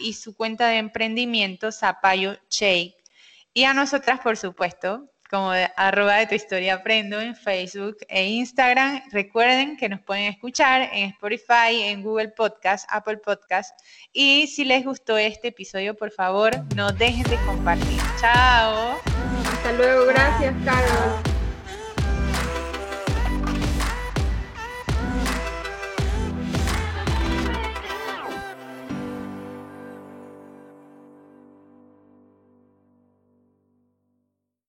y 0.00 0.12
su 0.14 0.36
cuenta 0.36 0.68
de 0.68 0.78
emprendimiento 0.78 1.70
Zapayo 1.70 2.36
Shake. 2.50 3.03
Y 3.56 3.62
a 3.64 3.72
nosotras, 3.72 4.18
por 4.18 4.36
supuesto, 4.36 5.08
como 5.30 5.52
de, 5.52 5.68
arroba 5.76 6.16
de 6.16 6.26
tu 6.26 6.34
historia 6.34 6.74
aprendo 6.74 7.20
en 7.20 7.36
Facebook 7.36 7.96
e 8.08 8.26
Instagram. 8.26 9.00
Recuerden 9.12 9.76
que 9.76 9.88
nos 9.88 10.00
pueden 10.00 10.24
escuchar 10.24 10.90
en 10.92 11.10
Spotify, 11.10 11.82
en 11.84 12.02
Google 12.02 12.30
Podcast, 12.30 12.84
Apple 12.90 13.18
Podcast. 13.18 13.70
Y 14.12 14.48
si 14.48 14.64
les 14.64 14.84
gustó 14.84 15.16
este 15.16 15.48
episodio, 15.48 15.94
por 15.94 16.10
favor, 16.10 16.50
no 16.74 16.90
dejen 16.90 17.22
de 17.24 17.36
compartir. 17.46 18.00
Chao. 18.20 18.98
Hasta 19.52 19.72
luego. 19.72 20.06
Gracias, 20.06 20.52
Carlos. 20.64 21.23